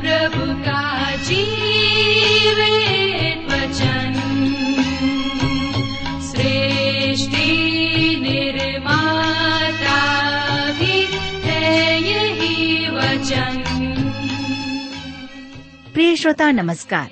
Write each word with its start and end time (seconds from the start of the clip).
प्रभु 0.00 0.46
प्रिय 15.92 16.16
श्रोता, 16.16 16.50
नमस्कार। 16.50 17.10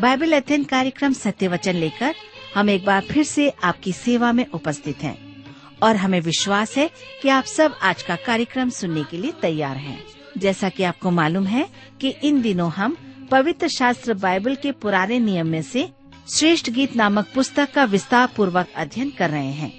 बाइबल 0.00 0.32
अध्ययन 0.32 0.64
कार्यक्रम 0.64 1.12
सत्य 1.12 1.48
वचन 1.48 1.74
लेकर 1.74 2.14
हम 2.54 2.70
एक 2.70 2.84
बार 2.84 3.00
फिर 3.00 3.24
से 3.24 3.52
आपकी 3.64 3.92
सेवा 3.92 4.32
में 4.32 4.46
उपस्थित 4.46 4.96
हैं 5.02 5.44
और 5.82 5.96
हमें 5.96 6.20
विश्वास 6.20 6.76
है 6.76 6.90
कि 7.22 7.28
आप 7.28 7.44
सब 7.44 7.78
आज 7.82 8.02
का 8.02 8.16
कार्यक्रम 8.16 8.70
सुनने 8.70 9.04
के 9.04 9.16
लिए 9.16 9.32
तैयार 9.42 9.76
हैं। 9.76 10.15
जैसा 10.38 10.68
कि 10.68 10.82
आपको 10.82 11.10
मालूम 11.10 11.46
है 11.46 11.68
कि 12.00 12.08
इन 12.08 12.40
दिनों 12.42 12.70
हम 12.70 12.96
पवित्र 13.30 13.68
शास्त्र 13.68 14.14
बाइबल 14.14 14.54
के 14.54 14.72
पुराने 14.72 15.18
नियम 15.18 15.46
में 15.46 15.62
से 15.62 15.88
श्रेष्ठ 16.34 16.70
गीत 16.70 16.96
नामक 16.96 17.26
पुस्तक 17.34 17.72
का 17.72 17.84
विस्तार 17.84 18.28
पूर्वक 18.36 18.66
अध्ययन 18.76 19.10
कर 19.10 19.30
रहे 19.30 19.50
हैं, 19.52 19.72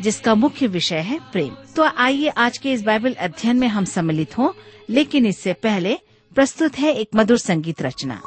जिसका 0.00 0.34
मुख्य 0.34 0.66
विषय 0.66 0.98
है 0.98 1.18
प्रेम। 1.32 1.56
तो 1.76 1.82
आइए 1.82 2.28
आज 2.28 2.58
के 2.58 2.72
इस 2.72 2.82
बाइबल 2.82 3.14
अध्ययन 3.14 3.56
में 3.56 3.68
हम 3.68 3.84
सम्मिलित 3.84 4.38
हों, 4.38 4.50
लेकिन 4.90 5.26
इससे 5.26 5.52
पहले 5.52 5.98
प्रस्तुत 6.36 6.78
है 6.78 6.92
एक 6.94 7.08
मधुर 7.16 7.38
संगीत 7.38 7.82
रचना। 7.82 8.20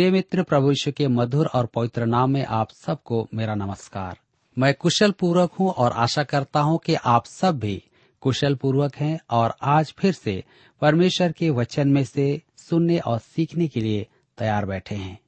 प्रिय 0.00 0.10
मित्र 0.10 0.42
प्रभु 0.42 0.70
यीशु 0.70 0.92
के 0.92 1.08
मधुर 1.08 1.46
और 1.46 1.66
पवित्र 1.66 2.06
नाम 2.06 2.30
में 2.30 2.44
आप 2.44 2.70
सबको 2.70 3.28
मेरा 3.34 3.54
नमस्कार। 3.54 4.18
मैं 4.58 4.74
कुशल 4.74 5.10
पूर्वक 5.10 5.52
हूँ 5.52 5.70
और 5.70 5.92
आशा 5.92 6.22
करता 6.22 6.60
हूँ 6.60 6.78
कि 6.78 6.94
आप 6.94 7.24
सब 7.24 7.58
भी 7.58 7.84
कुशल 8.20 8.54
पूर्वक 8.54 8.96
हैं 8.96 9.20
और 9.30 9.54
आज 9.62 9.94
फिर 9.98 10.12
से 10.12 10.44
परमेश्वर 10.80 11.32
के 11.32 11.50
वचन 11.50 11.88
में 11.88 12.04
से 12.04 12.42
सुनने 12.56 12.98
और 12.98 13.18
सीखने 13.18 13.68
के 13.68 13.80
लिए 13.80 14.06
तैयार 14.38 14.66
बैठे 14.66 14.94
हैं। 14.94 15.18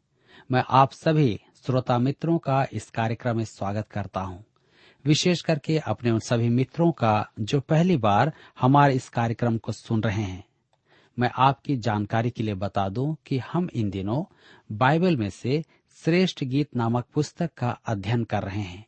मैं 0.53 0.65
आप 0.71 0.93
सभी 0.93 1.41
श्रोता 1.67 1.99
मित्रों 1.99 2.39
का 2.39 2.67
इस 2.73 2.91
कार्यक्रम 2.91 3.37
में 3.37 3.45
स्वागत 3.45 3.89
करता 3.91 4.21
हूँ। 4.21 4.45
विशेष 5.05 5.41
करके 5.41 5.79
अपने 5.79 6.11
उन 6.11 6.19
सभी 6.19 6.49
मित्रों 6.49 6.93
का 6.93 7.31
जो 7.41 7.61
पहली 7.61 7.97
बार 7.97 8.33
हमारे 8.61 8.95
इस 8.95 9.09
कार्यक्रम 9.09 9.59
को 9.59 9.73
सुन 9.73 10.03
रहे 10.03 10.23
हैं। 10.23 10.45
मैं 11.19 11.31
आपकी 11.37 11.77
जानकारी 11.77 12.31
के 12.31 12.43
लिए 12.43 12.55
बता 12.55 12.89
दूँ 12.89 13.17
कि 13.27 13.39
हम 13.39 13.69
इन 13.75 13.91
दिनों 13.91 14.25
बाइबल 14.73 15.17
में 15.17 15.31
से 15.31 15.65
श्रेष्ठ 16.05 16.43
गीत 16.45 16.77
नामक 16.77 17.07
पुस्तक 17.15 17.51
का 17.57 17.71
अध्ययन 17.87 18.23
कर 18.25 18.43
रहे 18.43 18.61
हैं 18.61 18.85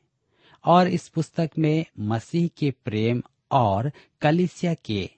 और 0.65 0.89
इस 0.89 1.09
पुस्तक 1.09 1.51
में 1.59 1.85
मसीह 2.01 2.49
के 2.59 2.71
प्रेम 2.85 3.23
और 3.51 3.91
कलिसिया 4.23 4.75
के 4.75 5.11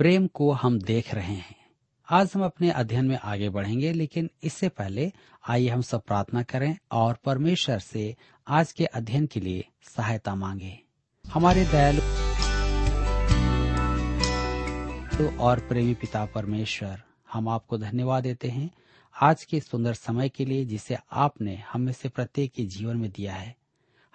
प्रेम 0.00 0.26
को 0.26 0.50
हम 0.52 0.78
देख 0.80 1.14
रहे 1.14 1.34
हैं। 1.34 1.56
आज 2.08 2.32
हम 2.34 2.44
अपने 2.44 2.70
अध्ययन 2.70 3.04
में 3.04 3.18
आगे 3.18 3.48
बढ़ेंगे, 3.48 3.92
लेकिन 3.92 4.30
इससे 4.42 4.68
पहले 4.68 5.12
आइए 5.48 5.68
हम 5.68 5.82
सब 5.82 6.02
प्रार्थना 6.02 6.42
करें 6.42 6.76
और 6.92 7.18
परमेश्वर 7.24 7.78
से 7.78 8.14
आज 8.46 8.72
के 8.72 8.84
अध्ययन 8.84 9.26
के 9.26 9.40
लिए 9.40 9.64
सहायता 9.96 10.34
मांगे। 10.34 10.78
हमारे 11.24 11.64
दयालु 11.64 12.00
तो 15.16 15.28
और 15.38 15.60
प्रेमी 15.60 15.94
पिता 15.94 16.24
परमेश्वर, 16.24 17.02
हम 17.32 17.48
आपको 17.48 17.78
धन्यवाद 17.78 18.22
देते 18.22 18.48
हैं। 18.48 18.70
आज 19.16 19.44
के 19.44 19.60
सुंदर 19.60 19.94
समय 19.94 20.28
के 20.28 20.44
लिए 20.44 20.64
जिसे 20.64 20.96
आपने 21.12 21.54
हम 21.72 21.90
से 21.90 22.08
प्रत्येक 22.08 22.52
के 22.52 22.64
जीवन 22.64 22.96
में 22.96 23.10
दिया 23.10 23.34
है, 23.34 23.56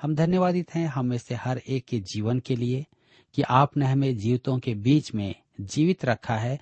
हम 0.02 0.16
धन्यवादित 0.16 0.76
हैं 0.76 0.88
हम 0.88 1.18
से 1.18 1.36
हर 1.36 1.58
एक 1.58 1.86
के 1.86 2.00
जीवन 2.00 2.40
के 2.40 2.56
लिए 2.56 2.86
कि 3.36 3.42
आपने 3.42 3.86
हमें 3.86 4.18
जीवितों 4.18 4.60
के 4.60 4.74
बीच 4.74 5.14
में 5.16 5.36
जीवित 5.62 6.06
रखा 6.06 6.36
है 6.36 6.60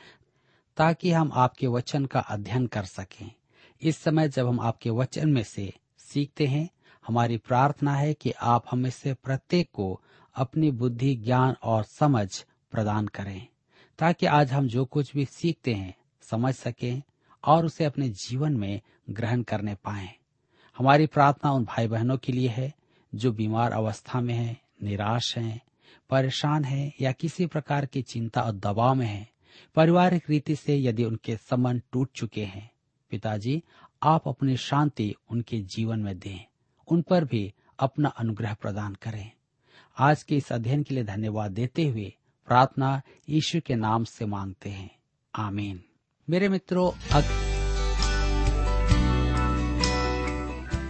ताकि 0.77 1.11
हम 1.11 1.31
आपके 1.33 1.67
वचन 1.67 2.05
का 2.05 2.19
अध्ययन 2.19 2.67
कर 2.67 2.85
सकें। 2.85 3.31
इस 3.81 3.97
समय 3.97 4.29
जब 4.29 4.47
हम 4.47 4.59
आपके 4.59 4.89
वचन 4.89 5.29
में 5.29 5.43
से 5.43 5.73
सीखते 5.97 6.47
हैं, 6.47 6.69
हमारी 7.07 7.37
प्रार्थना 7.37 7.95
है 7.95 8.13
कि 8.13 8.31
आप 8.31 8.65
हमें 8.71 8.89
से 8.89 9.13
प्रत्येक 9.13 9.69
को 9.73 10.01
अपनी 10.35 10.71
बुद्धि, 10.71 11.15
ज्ञान 11.15 11.55
और 11.63 11.83
समझ 11.83 12.45
प्रदान 12.71 13.07
करें, 13.07 13.47
ताकि 13.99 14.25
आज 14.25 14.51
हम 14.51 14.67
जो 14.67 14.85
कुछ 14.85 15.13
भी 15.13 15.25
सीखते 15.25 15.73
हैं, 15.73 15.93
समझ 16.21 16.55
सकें 16.55 17.01
और 17.43 17.65
उसे 17.65 17.85
अपने 17.85 18.09
जीवन 18.09 18.57
में 18.57 18.81
ग्रहण 19.09 19.41
करने 19.41 19.75
पाए। 19.75 20.15
हमारी 20.77 21.05
प्रार्थना 21.05 21.51
उन 21.51 21.65
भाई 21.65 21.87
बहनों 21.87 22.17
के 22.17 22.31
लिए 22.31 22.49
है 22.49 22.73
जो 23.15 23.31
बीमार 23.31 23.71
अवस्था 23.71 24.21
में 24.21 24.33
हैं, 24.33 24.61
निराश 24.83 25.37
हैं, 25.37 25.61
परेशान 26.09 26.63
हैं 26.63 26.93
या 27.01 27.11
किसी 27.11 27.45
प्रकार 27.45 27.85
की 27.85 28.01
चिंता 28.01 28.41
और 28.41 28.51
दबाव 28.51 28.95
में 28.95 29.07
हैं, 29.07 29.29
पारिवारिक 29.75 30.29
रीति 30.29 30.55
से 30.55 30.77
यदि 30.77 31.03
उनके 31.03 31.37
संबंध 31.37 31.81
टूट 31.91 32.11
चुके 32.11 32.45
हैं 32.45 32.71
पिताजी 33.09 33.63
आप 34.03 34.27
अपनी 34.27 34.57
शांति 34.57 35.15
उनके 35.29 35.61
जीवन 35.61 35.99
में 35.99 36.19
दें। 36.19 36.45
उन 36.87 37.01
पर 37.01 37.25
भी 37.25 37.53
अपना 37.79 38.09
अनुग्रह 38.09 38.53
प्रदान 38.53 38.95
करें। 38.95 39.31
आज 39.97 40.23
के 40.23 40.37
इस 40.37 40.51
अध्ययन 40.51 40.83
के 40.83 40.95
लिए 40.95 41.03
धन्यवाद 41.03 41.51
देते 41.51 41.87
हुए 41.87 42.13
प्रार्थना 42.47 43.01
यीशु 43.29 43.61
के 43.61 43.75
नाम 43.75 44.03
से 44.03 44.25
मांगते 44.25 44.69
हैं। 44.69 44.95
आमीन। 45.35 45.83
मेरे 46.29 46.49
मित्रों 46.49 46.91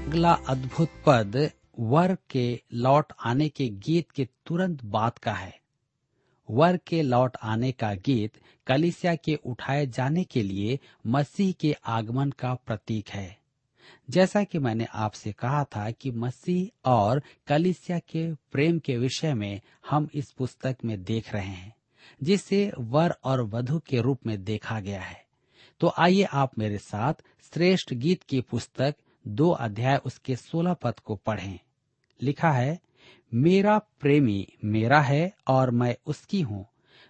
अगला 0.06 0.34
अद्भुत 0.34 0.90
पद, 1.06 1.52
वर 1.80 2.18
के 2.30 2.62
लौट 2.74 3.14
आने 3.26 3.50
के 3.50 3.70
गीत 3.70 4.12
के 4.12 4.28
तुरंत 4.46 4.86
बाद 4.86 5.18
का 5.18 5.34
है। 5.34 5.60
वर 6.50 6.78
के 6.78 7.02
लौट 7.02 7.38
आने 7.44 7.72
का 7.72 7.94
गीत 7.94 8.34
कलिसिया 8.68 9.16
के 9.16 9.36
उठाए 9.36 9.88
जाने 9.88 10.24
के 10.24 10.44
लिए 10.44 10.80
मसीह 11.08 11.52
के 11.52 11.76
आगमन 11.86 12.32
का 12.32 12.54
प्रतीक 12.54 13.10
है। 13.10 13.38
जैसा 14.10 14.44
कि 14.44 14.60
मैंने 14.60 14.88
आपसे 14.94 15.32
कहा 15.32 15.64
था 15.64 15.92
कि 15.92 16.12
मसीह 16.12 16.90
और 16.90 17.22
कलिसिया 17.48 18.00
के 18.00 18.34
प्रेम 18.34 18.80
के 18.80 18.98
विषय 18.98 19.34
में 19.34 19.62
हम 19.90 20.10
इस 20.14 20.32
पुस्तक 20.32 20.78
में 20.86 21.04
देख 21.04 21.34
रहे 21.34 21.48
हैं, 21.48 21.76
जिसे 22.24 22.72
वर 22.80 23.16
और 23.24 23.42
वधु 23.42 23.80
के 23.80 24.02
रूप 24.02 24.20
में 24.26 24.44
देखा 24.44 24.80
गया 24.80 25.02
है। 25.02 25.27
तो 25.80 25.94
आइए 25.98 26.24
आप 26.24 26.60
मेरे 26.60 26.78
साथ 26.78 27.14
श्रेष्ठ 27.54 27.94
गीत 27.94 28.24
की 28.24 28.42
पुस्तक 28.42 28.96
दो 29.28 29.50
अध्याय 29.50 29.98
उसके 29.98 30.36
सोलह 30.36 30.74
पद 30.74 31.00
को 31.00 31.16
पढ़ें। 31.16 31.60
लिखा 32.22 32.52
है, 32.52 32.80
मेरा 33.34 33.78
प्रेमी 33.78 34.48
मेरा 34.64 35.02
है 35.02 35.34
और 35.48 35.72
मैं 35.72 35.96
उसकी 36.06 36.42
हूँ। 36.42 36.66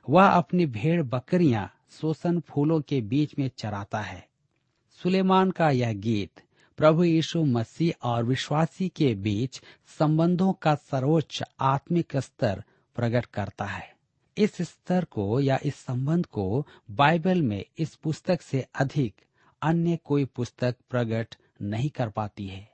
वह 0.10 0.26
अपनी 0.26 0.66
भेड़ 0.66 1.04
बकरियाँ 1.04 1.74
शोषण 1.90 2.40
फूलों 2.40 2.82
के 2.82 3.02
बीच 3.02 3.40
में 3.40 3.52
चराता 3.58 4.00
है। 4.00 4.28
सुलेमान 5.04 5.52
का 5.52 5.70
यह 5.70 5.94
गीत 5.94 6.42
प्रभु 6.78 7.04
यीशु 7.04 7.44
मसीह 7.44 8.08
और 8.08 8.24
विश्वासी 8.24 8.90
के 8.90 9.16
बीच 9.16 9.62
संबंधों 10.00 10.54
का 10.54 10.76
सर्वोच्च 10.76 11.44
आत्मिक 11.60 12.18
स्तर 12.18 12.64
प्रकट 12.96 13.26
करता 13.26 13.66
है। 13.66 13.97
इस 14.38 14.62
स्तर 14.62 15.06
को 15.06 15.40
या 15.40 15.60
इस 15.66 15.76
संबंध 15.76 16.26
को 16.26 16.68
बाइबल 16.92 17.42
में 17.42 17.66
इस 17.80 17.96
पुस्तक 17.96 18.42
से 18.42 18.68
अधिक 18.76 19.16
अन्य 19.62 20.00
कोई 20.04 20.26
पुस्तक 20.26 20.76
प्रकट 20.90 21.36
नहीं 21.62 21.90
कर 21.90 22.10
पाती 22.10 22.48
है। 22.48 22.72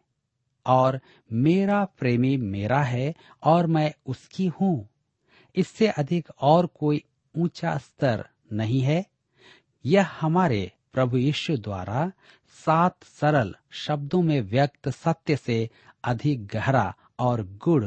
और 0.66 1.00
मेरा 1.32 1.86
प्रेमी 1.86 2.38
मेरा 2.38 2.84
है 2.84 3.14
और 3.44 3.68
मैं 3.68 3.94
उसकी 4.06 4.48
हूँ। 4.48 4.90
इससे 5.56 5.88
अधिक 5.88 6.28
और 6.42 6.66
कोई 6.66 7.04
ऊँचा 7.38 7.78
स्तर 7.78 8.30
नहीं 8.54 8.82
है। 8.82 9.06
यह 9.86 10.10
हमारे 10.20 10.72
प्रभु 10.94 11.18
यीशु 11.18 11.58
द्वारा 11.58 12.12
सात 12.66 13.04
सरल 13.04 13.56
शब्दों 13.72 14.22
में 14.22 14.42
व्यक्त 14.42 14.90
सत्य 14.90 15.36
से 15.36 15.70
अधिक 16.04 16.48
गहरा 16.48 16.96
और 17.20 17.44
गुड़ 17.44 17.86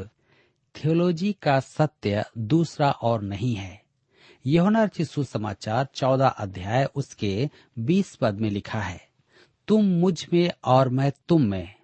थियोलॉजी 0.76 1.32
का 1.43 1.58
सत्य 1.61 2.25
दूसरा 2.38 2.90
और 2.90 3.23
नहीं 3.23 3.55
है। 3.55 3.82
यहोना 4.44 4.87
सुसमाचार 5.02 5.87
चौदह 5.94 6.28
अध्याय 6.28 6.84
उसके 6.94 7.49
बीस 7.78 8.14
पद 8.14 8.40
में 8.40 8.50
लिखा 8.50 8.81
है, 8.81 9.00
तुम 9.69 9.84
मुझमें 9.84 10.50
और 10.64 10.88
मैं 10.88 11.12
तुम 11.28 11.43
में। 11.43 11.75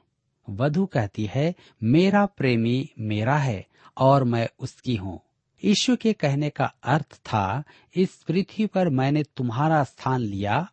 वधु 0.48 0.84
कहती 0.86 1.24
है, 1.26 1.54
मेरा 1.82 2.24
प्रेमी 2.26 2.90
मेरा 2.98 3.36
है 3.36 3.64
और 3.96 4.24
मैं 4.24 4.48
उसकी 4.58 4.96
हूँ। 4.96 5.20
यीशु 5.62 5.96
के 5.96 6.12
कहने 6.12 6.50
का 6.50 6.64
अर्थ 6.84 7.14
था, 7.14 7.62
इस 7.96 8.22
पृथ्वी 8.28 8.66
पर 8.66 8.88
मैंने 8.88 9.22
तुम्हारा 9.36 9.82
स्थान 9.84 10.20
लिया 10.20 10.66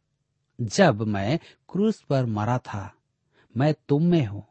जब 0.59 1.01
मैं 1.01 1.39
क्रूस 1.69 2.01
पर 2.01 2.25
मरा 2.25 2.57
था। 2.57 2.91
मैं 3.57 3.73
तुम 3.89 4.03
में 4.03 4.25
हूँ। 4.25 4.43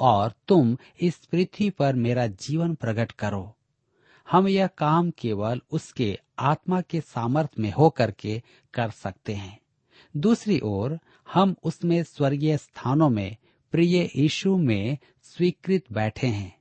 और 0.00 0.32
तुम 0.48 0.76
इस 1.00 1.16
पृथ्वी 1.16 1.70
पर 1.70 1.94
मेरा 1.94 2.26
जीवन 2.26 2.74
प्रकट 2.74 3.12
करो। 3.12 3.52
हम 4.30 4.48
यह 4.48 4.66
काम 4.66 5.10
केवल 5.10 5.60
उसके 5.70 6.18
आत्मा 6.38 6.80
के 6.80 7.00
सामर्थ्य 7.00 7.62
में 7.62 7.70
होकर 7.72 8.10
के 8.10 8.42
कर 8.74 8.90
सकते 8.90 9.34
हैं। 9.34 9.58
दूसरी 10.16 10.60
ओर, 10.60 10.98
हम 11.32 11.54
उसमें 11.64 12.02
स्वर्गीय 12.02 12.56
स्थानों 12.56 13.08
में 13.10 13.36
प्रिय 13.72 14.10
यीशु 14.16 14.56
में 14.56 14.98
स्वीकृत 15.22 15.92
बैठे 15.92 16.26
हैं। 16.26 16.54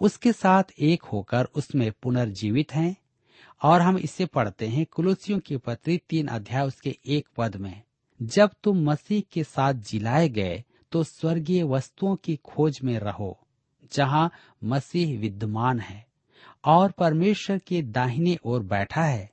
उसके 0.00 0.32
साथ 0.32 0.64
एक 0.78 1.02
होकर 1.02 1.44
उसमें 1.44 1.90
पुनर्जीवित 2.02 2.74
हैं 2.74 2.96
और 3.62 3.80
हम 3.80 3.98
इसे 3.98 4.26
पढ़ते 4.26 4.66
हैं 4.66 4.86
कुलुसियों 4.86 5.38
की 5.38 5.56
पत्री 5.56 5.96
तीन 6.08 6.26
अध्याय 6.26 6.66
उसके 6.66 6.98
एक 7.06 7.28
पद 7.36 7.56
में, 7.56 7.82
जब 8.22 8.50
तुम 8.62 8.82
मसीह 8.84 9.22
के 9.32 9.44
साथ 9.44 9.74
जिलाए 9.74 10.28
गए 10.28 10.62
तो 10.94 11.02
स्वर्गीय 11.02 11.62
वस्तुओं 11.62 12.16
की 12.16 12.36
खोज 12.36 12.78
में 12.84 12.98
रहो, 12.98 13.38
जहाँ 13.92 14.30
मसीह 14.64 15.18
विद्यमान 15.18 15.80
है 15.80 16.06
और 16.64 16.90
परमेश्वर 16.90 17.58
के 17.58 17.80
दाहिने 17.82 18.36
ओर 18.44 18.62
बैठा 18.62 19.02
है। 19.02 19.30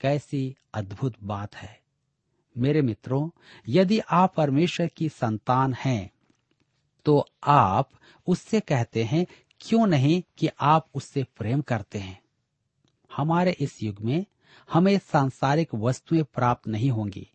कैसी 0.00 0.56
अद्भुत 0.74 1.14
बात 1.22 1.54
है। 1.54 1.80
मेरे 2.56 2.82
मित्रों, 2.82 3.28
यदि 3.68 3.98
आप 4.10 4.34
परमेश्वर 4.34 4.86
की 4.86 5.08
संतान 5.08 5.74
हैं 5.74 6.10
तो 7.06 7.24
आप 7.44 7.90
उससे 8.26 8.60
कहते 8.60 9.04
हैं, 9.04 9.26
क्यों 9.60 9.86
नहीं 9.86 10.22
कि 10.38 10.48
आप 10.60 10.88
उससे 10.94 11.24
प्रेम 11.36 11.60
करते 11.60 11.98
हैं? 11.98 12.20
हमारे 13.10 13.56
इस 13.60 13.82
युग 13.82 14.00
में 14.00 14.24
हमें 14.72 14.98
सांसारिक 15.12 15.74
वस्तुएँ 15.74 16.22
प्राप्त 16.24 16.68
नहीं 16.68 16.90
होंगी, 16.90 17.28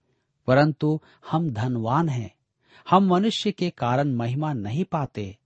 परंतु 0.47 0.99
हम 1.31 1.49
धनवान 1.49 2.09
हैं। 2.09 2.36
हम 2.87 3.07
मनुष्य 3.07 3.51
के 3.51 3.69
कारण 3.69 4.13
महिमा 4.15 4.53
नहीं 4.53 4.83
पाते। 4.83 5.37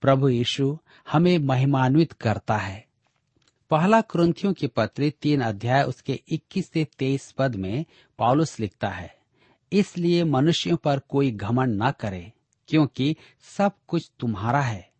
प्रभु 0.00 0.28
यीशु 0.28 0.76
हमें 1.12 1.38
महिमान्वित 1.38 2.12
करता 2.12 2.56
है। 2.56 2.86
पहला 3.70 4.00
क्रंथियों 4.00 4.52
की 4.52 4.66
पत्री 4.66 5.10
तीन 5.10 5.40
अध्याय 5.40 5.82
उसके 5.82 6.20
21 6.28 6.70
से 6.72 6.84
23 6.98 7.30
पद 7.32 7.54
में 7.54 7.84
पॉलुस 8.18 8.58
लिखता 8.60 8.88
है, 8.88 9.14
इसलिए 9.72 10.24
मनुष्यों 10.24 10.76
पर 10.76 10.98
कोई 10.98 11.30
घमंड 11.30 11.82
न 11.82 11.90
करे, 11.90 12.32
क्योंकि 12.68 13.16
सब 13.56 13.72
कुछ 13.88 14.10
तुम्हारा 14.20 14.60
है। 14.60 14.92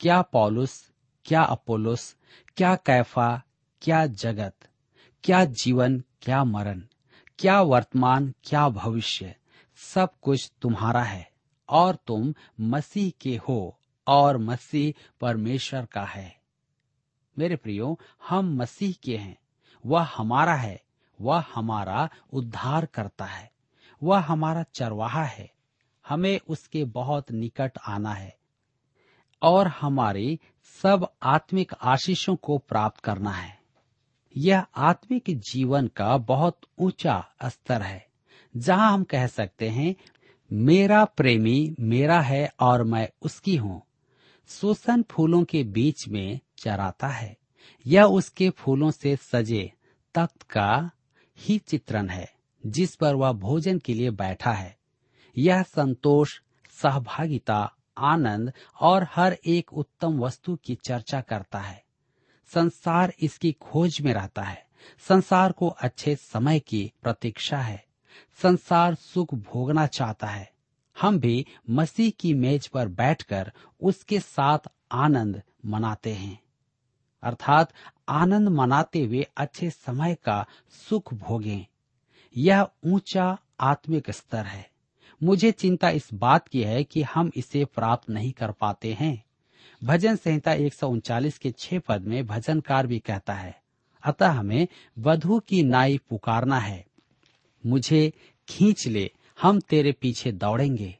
क्या 0.00 0.22
पॉलुस 0.22 0.84
क्या 1.26 1.42
अपोलोस, 1.42 2.16
क्या 2.56 2.74
कैफा, 2.76 3.42
क्या 3.82 4.06
जगत, 4.06 4.54
क्या 5.24 5.44
जीवन, 5.44 6.02
क्या 6.22 6.44
मरण, 6.44 6.82
क्या 7.38 7.60
वर्तमान, 7.62 8.32
क्या 8.44 8.68
भविष्य 8.68 9.34
सब 9.78 10.08
कुछ 10.22 10.52
तुम्हारा 10.62 11.02
है, 11.02 11.30
और 11.68 11.96
तुम 11.96 12.34
मसीह 12.60 13.12
के 13.20 13.36
हो, 13.36 13.78
और 14.06 14.38
मसीह 14.38 15.12
परमेश्वर 15.20 15.84
का 15.84 16.02
है। 16.02 16.40
मेरे 17.38 17.56
प्रियो, 17.56 18.00
हम 18.28 18.56
मसीह 18.56 18.94
के 19.04 19.16
हैं। 19.16 19.38
वह 19.86 20.08
हमारा 20.16 20.54
है, 20.54 20.82
वह 21.20 21.44
हमारा 21.54 22.08
उद्धार 22.32 22.86
करता 22.86 23.24
है, 23.24 23.50
वह 24.02 24.18
हमारा 24.18 24.62
चरवाहा 24.62 25.24
है। 25.24 25.52
हमें 26.08 26.40
उसके 26.48 26.84
बहुत 26.84 27.32
निकट 27.32 27.78
आना 27.86 28.14
है, 28.14 28.38
और 29.42 29.68
हमारी 29.68 30.40
सब 30.82 31.12
आत्मिक 31.22 31.72
आशीषों 31.82 32.36
को 32.36 32.58
प्राप्त 32.58 33.00
करना 33.00 33.30
है। 33.30 33.60
यह 34.36 34.66
आत्मिक 34.76 35.24
जीवन 35.28 35.86
का 35.86 36.16
बहुत 36.16 36.60
ऊँचा 36.78 37.28
स्तर 37.44 37.82
है। 37.82 38.07
जहाँ 38.56 38.92
हम 38.92 39.04
कह 39.04 39.26
सकते 39.26 39.68
हैं, 39.68 39.94
मेरा 40.52 41.04
प्रेमी 41.04 41.74
मेरा 41.80 42.20
है 42.20 42.52
और 42.60 42.84
मैं 42.84 43.08
उसकी 43.22 43.56
हूँ। 43.56 43.82
सोसन 44.46 45.02
फूलों 45.02 45.44
के 45.44 45.64
बीच 45.64 46.08
में 46.08 46.40
चराता 46.58 47.08
है। 47.08 47.36
यह 47.86 48.04
उसके 48.04 48.50
फूलों 48.50 48.90
से 48.90 49.16
सजे 49.16 49.72
तख्त 50.14 50.42
का 50.42 50.90
ही 51.38 51.58
चित्रण 51.58 52.08
है, 52.08 52.32
जिस 52.66 52.96
पर 52.96 53.14
वह 53.14 53.32
भोजन 53.32 53.78
के 53.78 53.94
लिए 53.94 54.10
बैठा 54.10 54.52
है। 54.52 54.78
यह 55.38 55.62
संतोष, 55.62 56.40
सहभागिता, 56.70 57.74
आनंद 57.98 58.52
और 58.80 59.06
हर 59.10 59.38
एक 59.46 59.72
उत्तम 59.72 60.18
वस्तु 60.18 60.56
की 60.56 60.74
चर्चा 60.74 61.20
करता 61.20 61.58
है। 61.58 61.84
संसार 62.46 63.12
इसकी 63.20 63.52
खोज 63.52 64.00
में 64.00 64.14
रहता 64.14 64.42
है। 64.42 64.66
संसार 64.98 65.52
को 65.52 65.68
अच्छे 65.68 66.16
समय 66.16 66.58
की 66.58 66.92
प्रतीक्षा 67.02 67.58
है। 67.58 67.87
संसार 68.42 68.94
सुख 68.94 69.34
भोगना 69.34 69.86
चाहता 69.86 70.26
है। 70.26 70.50
हम 70.96 71.18
भी 71.20 71.46
मसीह 71.70 72.12
की 72.20 72.34
मेज 72.34 72.66
पर 72.66 72.88
बैठकर 72.88 73.52
उसके 73.82 74.20
साथ 74.20 74.58
आनंद 74.92 75.42
मनाते 75.66 76.12
हैं। 76.12 76.38
अर्थात 77.22 77.72
आनंद 78.08 78.48
मनाते 78.48 79.04
हुए 79.04 79.26
अच्छे 79.36 79.70
समय 79.70 80.14
का 80.14 80.46
सुख 80.88 81.14
भोगें। 81.14 81.66
यह 82.36 82.68
ऊँचा 82.84 83.38
आत्मिक 83.60 84.10
स्तर 84.10 84.44
है। 84.44 84.70
मुझे 85.22 85.50
चिंता 85.52 85.90
इस 85.90 86.08
बात 86.14 86.48
की 86.48 86.62
है 86.62 86.84
कि 86.84 87.02
हम 87.02 87.30
इसे 87.36 87.64
प्राप्त 87.64 88.10
नहीं 88.10 88.32
कर 88.32 88.52
पाते 88.52 88.92
हैं। 88.92 89.24
भजन 89.84 90.16
संहिता 90.16 90.52
एक 90.52 90.74
के 91.42 91.50
छह 91.50 91.78
पद 91.78 92.02
में 92.02 92.26
भजनकार 92.26 92.86
भी 92.86 92.98
कहता 92.98 93.34
है, 93.34 93.62
अतः 94.02 94.28
हमें 94.28 94.68
वधु 94.98 95.38
की 95.38 95.62
नाई 95.62 96.00
पुकारना 96.10 96.58
है। 96.58 96.87
मुझे 97.68 98.12
खींच 98.48 98.86
ले, 98.86 99.10
हम 99.40 99.60
तेरे 99.60 99.92
पीछे 99.92 100.32
दौड़ेंगे। 100.32 100.94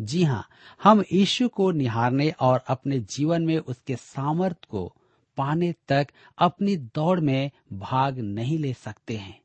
जी 0.00 0.22
हाँ 0.22 0.46
हम 0.82 1.04
यीशु 1.12 1.48
को 1.48 1.70
निहारने 1.70 2.30
और 2.40 2.64
अपने 2.68 2.98
जीवन 3.00 3.42
में 3.42 3.58
उसके 3.58 3.96
सामर्थ 3.96 4.64
को 4.64 4.96
पाने 5.36 5.74
तक 5.88 6.06
अपनी 6.38 6.76
दौड़ 6.76 7.20
में 7.20 7.50
भाग 7.72 8.18
नहीं 8.18 8.58
ले 8.58 8.72
सकते 8.74 9.16
हैं। 9.16 9.40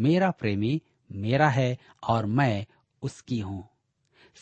मेरा 0.00 0.30
प्रेमी 0.30 0.80
मेरा 1.12 1.48
है 1.48 1.78
और 2.08 2.26
मैं 2.26 2.66
उसकी 3.02 3.38
हूँ। 3.38 3.68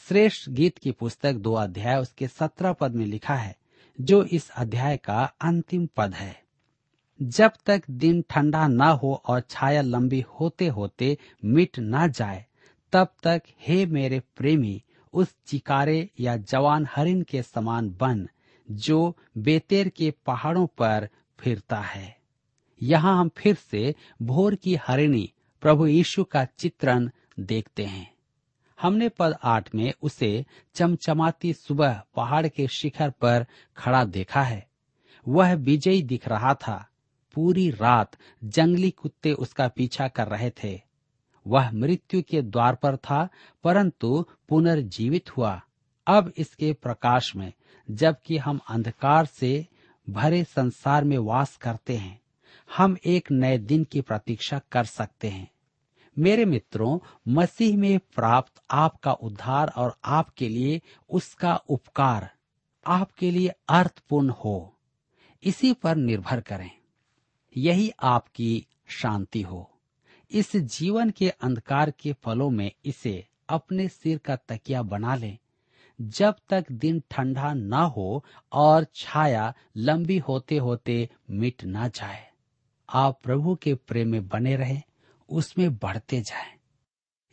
श्रेष्ठ 0.08 0.48
गीत 0.50 0.78
की 0.78 0.90
पुस्तक 0.90 1.32
दो 1.32 1.54
अध्याय 1.54 1.96
उसके 1.96 2.28
सत्रह 2.28 2.72
पद 2.72 2.94
में 2.94 3.06
लिखा 3.06 3.34
है, 3.34 3.56
जो 4.00 4.24
इस 4.24 4.50
अध्याय 4.50 4.96
का 4.96 5.22
अंतिम 5.40 5.88
पद 5.96 6.14
है। 6.14 6.47
जब 7.22 7.52
तक 7.66 7.82
दिन 7.90 8.24
ठंडा 8.30 8.68
न 8.68 8.80
हो 8.80 9.22
और 9.26 9.40
छाया 9.40 9.82
लंबी 9.82 10.20
होते 10.20 10.66
होते 10.66 11.18
मिट 11.44 11.78
ना 11.78 12.06
जाए, 12.06 12.46
तब 12.92 13.08
तक 13.22 13.42
हे 13.60 13.86
मेरे 13.86 14.20
प्रेमी, 14.20 14.82
उस 15.12 15.36
चिकारे 15.46 16.10
या 16.20 16.36
जवान 16.36 16.88
हरिन 16.90 17.22
के 17.22 17.42
समान 17.42 17.90
बन, 17.90 18.28
जो 18.70 19.16
बेतेर 19.38 19.88
के 19.88 20.14
पहाड़ों 20.26 20.66
पर 20.66 21.08
फिरता 21.38 21.80
है। 21.80 22.18
यहाँ 22.82 23.20
हम 23.20 23.30
फिर 23.36 23.54
से 23.54 23.94
भोर 24.22 24.54
की 24.54 24.74
हरिणी 24.74 25.32
प्रभु 25.60 25.86
यीशु 25.86 26.24
का 26.24 26.44
चित्रण 26.44 27.10
देखते 27.40 27.84
हैं। 27.84 28.14
हमने 28.80 29.08
पद 29.08 29.36
आठ 29.44 29.74
में 29.74 29.92
उसे 30.02 30.46
चमचमाती 30.74 31.52
सुबह 31.52 32.02
पहाड़ 32.14 32.48
के 32.48 32.66
शिखर 32.66 33.10
पर 33.10 33.46
खड़ा 33.76 34.04
देखा 34.04 34.42
है। 34.42 34.68
वह 35.28 35.54
विजयी 35.54 36.02
दिख 36.02 36.28
रहा 36.28 36.54
था। 36.54 36.87
पूरी 37.38 37.70
रात 37.70 38.16
जंगली 38.44 38.90
कुत्ते 38.90 39.32
उसका 39.32 39.68
पीछा 39.68 40.08
कर 40.08 40.26
रहे 40.26 40.50
थे। 40.50 40.80
वह 41.46 41.70
मृत्यु 41.70 42.22
के 42.22 42.42
द्वार 42.42 42.74
पर 42.74 42.96
था, 42.96 43.28
परंतु 43.64 44.26
पुनर्जीवित 44.48 45.36
हुआ। 45.36 45.62
अब 46.06 46.32
इसके 46.36 46.72
प्रकाश 46.72 47.36
में, 47.36 47.52
जबकि 47.90 48.38
हम 48.38 48.60
अंधकार 48.68 49.26
से 49.26 49.66
भरे 50.10 50.44
संसार 50.44 51.04
में 51.04 51.18
वास 51.18 51.56
करते 51.56 51.96
हैं, 51.96 52.20
हम 52.76 52.96
एक 53.04 53.30
नए 53.30 53.58
दिन 53.58 53.84
की 53.84 54.00
प्रतीक्षा 54.00 54.60
कर 54.72 54.84
सकते 54.84 55.28
हैं। 55.28 55.50
मेरे 56.18 56.44
मित्रों, 56.44 56.98
मसीह 57.28 57.78
में 57.78 57.98
प्राप्त 57.98 58.62
आपका 58.70 59.12
उद्धार 59.12 59.72
और 59.76 59.98
आपके 60.04 60.48
लिए 60.48 60.82
उसका 61.10 61.56
उपकार, 61.56 62.30
आपके 62.86 63.30
लिए 63.30 63.48
अर्थपूर्ण 63.68 64.28
हो। 64.28 64.74
इसी 65.42 65.72
पर 65.72 65.96
निर्भर 65.96 66.40
करें। 66.40 66.77
यही 67.58 67.90
आपकी 68.02 68.66
शांति 68.88 69.42
हो। 69.42 69.70
इस 70.30 70.56
जीवन 70.56 71.10
के 71.10 71.28
अंधकार 71.30 71.90
के 71.90 72.12
फलों 72.12 72.50
में 72.50 72.70
इसे 72.84 73.26
अपने 73.48 73.88
सिर 73.88 74.18
का 74.18 74.36
तकिया 74.36 74.82
बना 74.82 75.14
लें। 75.14 75.38
जब 76.00 76.34
तक 76.48 76.72
दिन 76.72 77.02
ठंडा 77.10 77.52
न 77.54 77.72
हो 77.72 78.24
और 78.52 78.86
छाया 78.94 79.54
लंबी 79.76 80.18
होते 80.18 80.56
होते 80.56 81.08
मिट 81.30 81.64
न 81.64 81.88
जाए, 81.88 82.28
आप 82.88 83.20
प्रभु 83.22 83.54
के 83.54 83.74
प्रेम 83.74 84.08
में 84.08 84.28
बने 84.28 84.56
रहें, 84.56 84.82
उसमें 85.28 85.76
बढ़ते 85.76 86.20
जाएँ। 86.20 86.52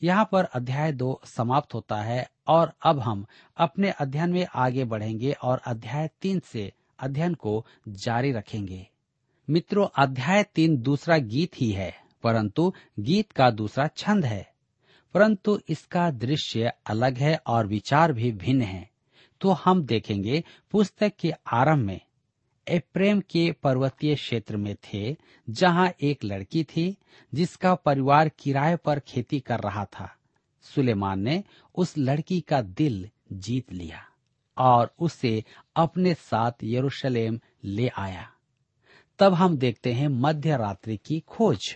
यहाँ 0.04 0.30
पर 0.32 0.44
अध्याय 0.44 0.92
दो 0.92 1.22
समाप्त 1.26 1.74
होता 1.74 2.02
है 2.02 2.30
और 2.48 2.74
अब 2.86 3.00
हम 3.00 3.26
अपने 3.58 3.92
अध्ययन 3.92 4.32
में 4.32 4.46
आगे 4.56 4.84
बढ़ेंगे 4.84 5.32
और 5.32 5.62
अध्याय 5.66 6.10
तीन 6.22 6.40
से 6.40 6.72
अध्ययन 7.00 7.34
को 7.34 7.66
जारी 7.88 8.32
रखेंगे। 8.32 8.88
मित्रों, 9.50 9.88
अध्याय 9.96 10.44
तीन 10.44 10.78
दूसरा 10.78 11.18
गीत 11.18 11.52
ही 11.56 11.72
है, 11.72 11.96
परंतु 12.24 12.74
गीत 13.00 13.32
का 13.32 13.52
दूसरा 13.52 13.88
छंद 13.88 14.26
है। 14.26 14.54
परंतु 15.14 15.60
इसका 15.70 16.12
दृश्य 16.12 16.74
अलग 16.86 17.18
है 17.18 17.42
और 17.48 17.68
विचार 17.68 18.14
भी 18.14 18.32
भिन्न 18.32 18.62
है। 18.62 18.90
तो 19.42 19.50
हम 19.50 19.84
देखेंगे 19.84 20.44
पुस्तक 20.72 21.14
के 21.20 21.32
आरंभ 21.32 21.86
में। 21.86 22.02
एप्रेम 22.68 23.20
के 23.20 23.52
पर्वतीय 23.52 24.16
क्षेत्र 24.16 24.58
में 24.58 24.76
थे, 24.76 25.18
जहाँ 25.50 25.94
एक 26.02 26.24
लड़की 26.24 26.64
थी, 26.64 26.98
जिसका 27.34 27.76
परिवार 27.76 28.30
किराए 28.30 28.76
पर 28.76 29.00
खेती 29.00 29.40
कर 29.40 29.60
रहा 29.60 29.86
था। 29.86 30.16
सुलेमान 30.62 31.20
ने 31.20 31.44
उस 31.76 31.98
लड़की 31.98 32.42
का 32.42 32.62
दिल 32.62 33.10
जीत 33.34 33.74
लिया 33.74 34.06
और 34.58 34.94
उसे 35.00 35.44
अपने 35.76 36.14
साथ 36.14 36.52
यरूशलेम 36.64 37.40
ले 37.64 37.88
आया। 37.88 38.32
तब 39.20 39.34
हम 39.34 39.56
देखते 39.58 39.92
हैं 39.94 40.08
मध्य 40.08 40.58
रात्रि 40.58 40.96
की 40.98 41.20
खोज। 41.20 41.76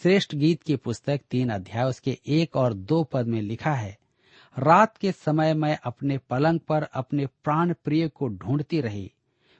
श्रेष्ठ 0.00 0.34
गीत 0.34 0.62
की 0.62 0.76
पुस्तक 0.76 1.20
तीन 1.30 1.50
अध्याय, 1.50 1.84
उसके 1.84 2.18
एक 2.26 2.56
और 2.56 2.74
दो 2.74 3.02
पद 3.04 3.26
में 3.26 3.40
लिखा 3.42 3.72
है, 3.72 3.96
रात 4.56 4.96
के 4.96 5.12
समय 5.12 5.54
मैं 5.54 5.78
अपने 5.84 6.18
पलंग 6.20 6.60
पर 6.60 6.82
अपने 6.82 7.26
प्राण 7.44 7.72
प्रिय 7.84 8.08
को 8.08 8.28
ढूंढती 8.28 8.80
रही। 8.80 9.10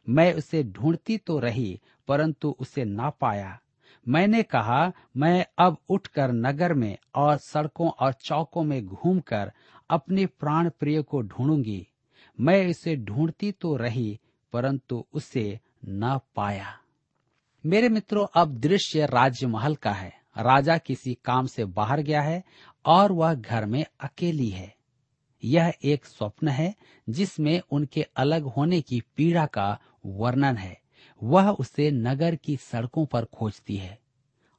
मैं 0.06 0.32
उसे 0.34 0.62
ढूंढती 0.64 1.16
तो 1.18 1.38
रही, 1.38 1.80
परंतु 2.08 2.54
उसे 2.60 2.84
ना 2.84 3.10
पाया। 3.10 3.58
मैंने 4.06 4.42
कहा, 4.42 4.92
मैं 5.16 5.46
अब 5.58 5.76
उठकर 5.88 6.32
नगर 6.32 6.74
में 6.74 6.96
और 7.14 7.36
सड़कों 7.36 7.90
और 7.90 8.12
चौकों 8.14 8.62
में 8.64 8.84
घूमकर 8.86 9.52
अपने 9.90 10.26
प्राण 10.26 10.70
प्रिय 10.70 11.02
को 11.02 11.22
ढूंढूँगी। 11.22 11.86
मैं 12.38 12.60
इसे 12.66 12.96
ढूंढती 12.96 13.52
तो 13.52 13.76
रही, 13.76 14.18
परंतु 14.52 15.04
उसे 15.12 15.58
न 15.84 16.18
पाया। 16.36 16.78
मेरे 17.66 17.88
मित्रों, 17.88 18.26
अब 18.34 18.58
दृश्य 18.58 19.06
राजमहल 19.06 19.74
का 19.74 19.92
है। 19.92 20.08
राजा 20.38 20.78
किसी 20.78 21.18
काम 21.24 21.46
से 21.46 21.64
बाहर 21.64 22.00
गया 22.00 22.22
है 22.22 22.44
और 22.84 23.12
वह 23.12 23.34
घर 23.34 23.66
में 23.66 23.84
अकेली 24.00 24.48
है। 24.48 24.76
यह 25.44 25.74
एक 25.84 26.04
स्वप्न 26.04 26.48
है 26.48 26.74
जिसमें 27.08 27.60
उनके 27.70 28.02
अलग 28.02 28.42
होने 28.42 28.80
की 28.80 29.02
पीड़ा 29.16 29.46
का 29.46 29.78
वर्णन 30.06 30.56
है। 30.56 30.80
वह 31.22 31.50
उसे 31.50 31.90
नगर 31.90 32.34
की 32.34 32.56
सड़कों 32.56 33.06
पर 33.06 33.24
खोजती 33.24 33.76
है। 33.76 33.98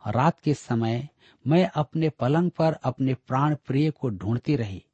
रात 0.07 0.39
के 0.39 0.53
समय 0.53 1.09
मैं 1.47 1.69
अपने 1.75 2.09
पलंग 2.09 2.51
पर 2.51 2.73
अपने 2.73 3.13
प्राण 3.13 3.55
प्रिय 3.55 3.91
को 3.91 4.09
ढूंढती 4.09 4.55
रही। 4.55 4.85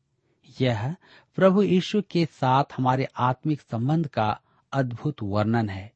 यह 0.61 0.95
प्रभु 1.35 1.63
यीशु 1.63 2.01
के 2.11 2.25
साथ 2.25 2.63
हमारे 2.77 3.07
आत्मिक 3.17 3.61
संबंध 3.61 4.07
का 4.07 4.41
अद्भुत 4.73 5.15
वर्णन 5.23 5.69
है। 5.69 5.94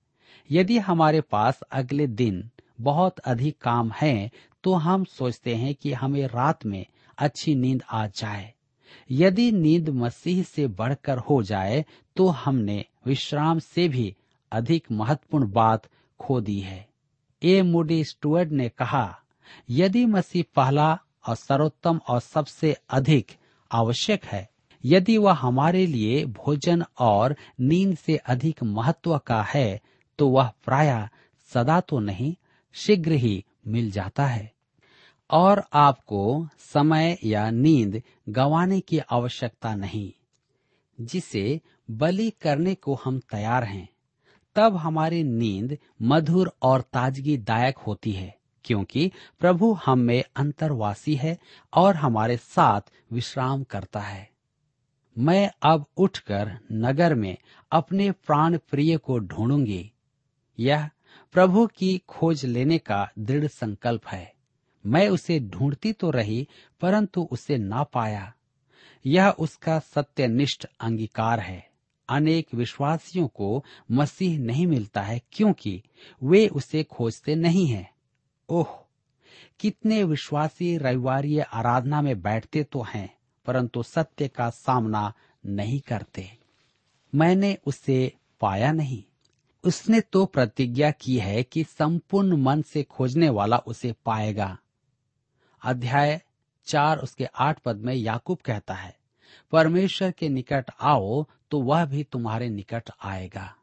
यदि 0.51 0.77
हमारे 0.77 1.21
पास 1.21 1.61
अगले 1.71 2.07
दिन 2.07 2.49
बहुत 2.81 3.19
अधिक 3.19 3.57
काम 3.57 3.91
है 4.01 4.29
तो 4.63 4.73
हम 4.73 5.03
सोचते 5.03 5.55
हैं 5.55 5.73
कि 5.75 5.93
हमें 5.93 6.25
रात 6.27 6.65
में 6.65 6.85
अच्छी 7.17 7.55
नींद 7.55 7.83
आ 7.91 8.05
जाए। 8.07 8.53
यदि 9.11 9.51
नींद 9.51 9.89
मसीह 9.89 10.41
से 10.43 10.67
बढ़कर 10.67 11.17
हो 11.19 11.41
जाए 11.43 11.83
तो 12.15 12.27
हमने 12.27 12.85
विश्राम 13.05 13.59
से 13.59 13.87
भी 13.89 14.15
अधिक 14.51 14.91
महत्वपूर्ण 14.91 15.51
बात 15.51 15.87
खो 16.19 16.39
दी 16.41 16.59
है। 16.59 16.87
ए 17.41 17.61
मूडी 17.61 18.03
स्टुअर्ट 18.03 18.51
ने 18.51 18.69
कहा, 18.69 19.19
यदि 19.69 20.05
मसीह 20.05 20.43
पहला 20.55 20.93
और 21.27 21.35
सर्वोत्तम 21.35 21.99
और 22.09 22.19
सबसे 22.19 22.75
अधिक 22.89 23.31
आवश्यक 23.71 24.25
है, 24.25 24.49
यदि 24.83 25.17
वह 25.17 25.33
हमारे 25.33 25.85
लिए 25.85 26.25
भोजन 26.25 26.83
और 26.99 27.35
नींद 27.59 27.95
से 27.97 28.15
अधिक 28.17 28.63
महत्व 28.63 29.17
का 29.17 29.41
है 29.43 29.79
तो 30.19 30.27
वह 30.29 30.51
प्राय 30.65 31.09
सदा 31.51 31.79
तो 31.79 31.99
नहीं, 31.99 32.35
शीघ्र 32.75 33.11
ही 33.11 33.43
मिल 33.67 33.91
जाता 33.91 34.25
है। 34.25 34.51
और 35.29 35.63
आपको 35.73 36.47
समय 36.59 37.17
या 37.23 37.49
नींद 37.49 38.01
गंवाने 38.29 38.79
की 38.79 38.99
आवश्यकता 38.99 39.75
नहीं, 39.75 40.11
जिसे 40.97 41.61
बलि 41.91 42.29
करने 42.41 42.75
को 42.75 42.95
हम 42.95 43.19
तैयार 43.19 43.63
हैं। 43.63 43.87
तब 44.55 44.75
हमारी 44.75 45.23
नींद 45.23 45.77
मधुर 46.01 46.51
और 46.61 46.81
ताजगी 46.81 47.37
दायक 47.37 47.77
होती 47.77 48.11
है, 48.11 48.37
क्योंकि 48.65 49.11
प्रभु 49.39 49.71
हम 49.85 49.99
में 49.99 50.23
अंतर्वासी 50.35 51.15
है 51.15 51.37
और 51.73 51.95
हमारे 51.95 52.37
साथ 52.37 52.81
विश्राम 53.13 53.63
करता 53.63 53.99
है। 53.99 54.29
मैं 55.17 55.49
अब 55.63 55.85
उठकर 55.97 56.57
नगर 56.71 57.15
में 57.15 57.37
अपने 57.71 58.11
प्राण 58.11 58.57
प्रिय 58.69 58.97
को 58.97 59.19
ढूंढूँगी। 59.19 59.91
यह 60.59 60.89
प्रभु 61.33 61.67
की 61.67 61.97
खोज 61.97 62.45
लेने 62.45 62.77
का 62.77 63.09
दृढ़ 63.19 63.47
संकल्प 63.47 64.07
है। 64.07 64.33
मैं 64.85 65.09
उसे 65.09 65.39
ढूंढती 65.39 65.93
तो 65.93 66.09
रही, 66.09 66.47
परंतु 66.81 67.27
उसे 67.31 67.57
ना 67.57 67.83
पाया। 67.83 68.33
यह 69.05 69.29
उसका 69.29 69.79
सत्यनिष्ठ 69.79 70.65
अंगीकार 70.79 71.39
है। 71.39 71.69
अनेक 72.09 72.47
विश्वासियों 72.53 73.27
को 73.27 73.65
मसीह 73.91 74.39
नहीं 74.39 74.67
मिलता 74.67 75.01
है, 75.01 75.21
क्योंकि 75.31 75.83
वे 76.23 76.47
उसे 76.47 76.83
खोजते 76.83 77.35
नहीं 77.35 77.67
हैं। 77.67 77.91
ओह, 78.49 78.67
कितने 79.59 80.03
विश्वासी 80.03 80.77
रविवारीय 80.77 81.41
आराधना 81.41 82.01
में 82.01 82.21
बैठते 82.21 82.63
तो 82.63 82.81
हैं, 82.81 83.17
परंतु 83.45 83.83
सत्य 83.83 84.27
का 84.27 84.49
सामना 84.49 85.13
नहीं 85.45 85.79
करते। 85.79 86.37
मैंने 87.15 87.57
उसे 87.67 88.13
पाया 88.41 88.71
नहीं। 88.71 89.03
उसने 89.63 89.99
तो 90.01 90.25
प्रतिज्ञा 90.25 90.91
की 90.91 91.17
है 91.17 91.43
कि 91.43 91.63
संपूर्ण 91.63 92.37
मन 92.37 92.61
से 92.61 92.83
खोजने 92.83 93.29
वाला 93.29 93.57
उसे 93.57 93.93
पाएगा। 94.05 94.57
अध्याय 95.61 96.21
चार 96.67 96.99
उसके 96.99 97.25
आठ 97.25 97.59
पद 97.59 97.77
में 97.77 97.93
याकूब 97.93 98.37
कहता 98.37 98.73
है, 98.73 98.95
परमेश्वर 99.53 100.11
के 100.11 100.29
निकट 100.29 100.71
आओ 100.81 101.25
तो 101.51 101.61
वह 101.61 101.85
भी 101.85 102.03
तुम्हारे 102.03 102.49
निकट 102.49 102.89
आएगा। 103.03 103.53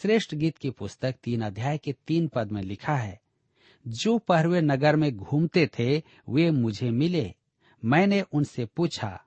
श्रेष्ठ 0.00 0.34
गीत 0.34 0.58
की 0.58 0.70
पुस्तक 0.70 1.14
तीन 1.24 1.42
अध्याय 1.42 1.78
के 1.78 1.94
तीन 2.06 2.28
पद 2.28 2.52
में 2.52 2.62
लिखा 2.62 2.96
है, 2.96 3.20
जो 3.86 4.18
पहरवे 4.18 4.60
नगर 4.60 4.96
में 4.96 5.10
घूमते 5.12 5.66
थे, 5.78 5.96
वे 6.28 6.50
मुझे 6.50 6.90
मिले। 6.90 7.34
मैंने 7.82 8.20
उनसे 8.32 8.64
पूछा, 8.66 9.20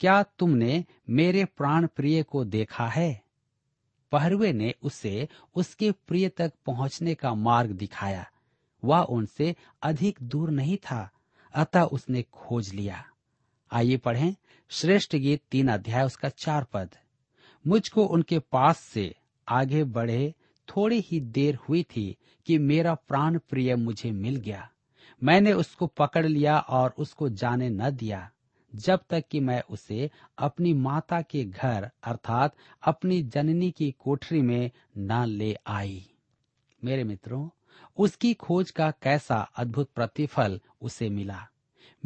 क्या 0.00 0.22
तुमने 0.22 0.84
मेरे 1.10 1.44
प्राण 1.46 1.86
प्रिय 1.86 2.22
को 2.22 2.44
देखा 2.44 2.86
है? 2.88 3.23
पहरवे 4.14 4.52
ने 4.52 4.74
उसे 4.82 5.28
उसके 5.54 5.90
प्रिय 5.90 6.28
तक 6.28 6.52
पहुँचने 6.66 7.14
का 7.14 7.34
मार्ग 7.34 7.70
दिखाया। 7.70 8.30
वह 8.84 8.98
उनसे 8.98 9.56
अधिक 9.82 10.18
दूर 10.22 10.50
नहीं 10.50 10.76
था, 10.76 11.10
अतः 11.54 11.82
उसने 11.82 12.22
खोज 12.22 12.74
लिया। 12.74 13.04
आइए 13.72 13.96
पढ़ें 13.96 14.34
श्रेष्ठ 14.68 15.16
गीत 15.16 15.42
तीन 15.50 15.68
अध्याय, 15.68 16.04
उसका 16.04 16.28
चार 16.28 16.64
पद। 16.64 16.90
मुझको 17.66 18.04
उनके 18.04 18.38
पास 18.38 18.78
से 18.78 19.14
आगे 19.48 19.84
बढ़े 19.84 20.34
थोड़ी 20.68 21.00
ही 21.00 21.20
देर 21.20 21.54
हुई 21.54 21.82
थी 21.82 22.16
कि 22.46 22.58
मेरा 22.58 22.94
प्राण 22.94 23.38
प्रिय 23.38 23.76
मुझे 23.76 24.10
मिल 24.10 24.36
गया। 24.36 24.70
मैंने 25.22 25.52
उसको 25.52 25.86
पकड़ 25.86 26.26
लिया 26.26 26.58
और 26.58 26.94
उसको 26.98 27.28
जाने 27.28 27.68
न 27.68 27.90
दिया। 27.90 28.30
जब 28.74 29.00
तक 29.10 29.24
कि 29.30 29.40
मैं 29.40 29.62
उसे 29.70 30.10
अपनी 30.38 30.74
माता 30.74 31.22
के 31.22 31.44
घर, 31.44 31.90
अर्थात 32.02 32.56
अपनी 32.82 33.22
जननी 33.22 33.70
की 33.70 33.94
कोठरी 33.98 34.42
में 34.42 34.70
न 34.98 35.26
ले 35.26 35.56
आई। 35.66 36.10
मेरे 36.84 37.04
मित्रों, 37.04 37.48
उसकी 37.96 38.34
खोज 38.34 38.70
का 38.70 38.90
कैसा 38.90 39.36
अद्भुत 39.36 39.90
प्रतिफल 39.94 40.60
उसे 40.82 41.08
मिला। 41.08 41.48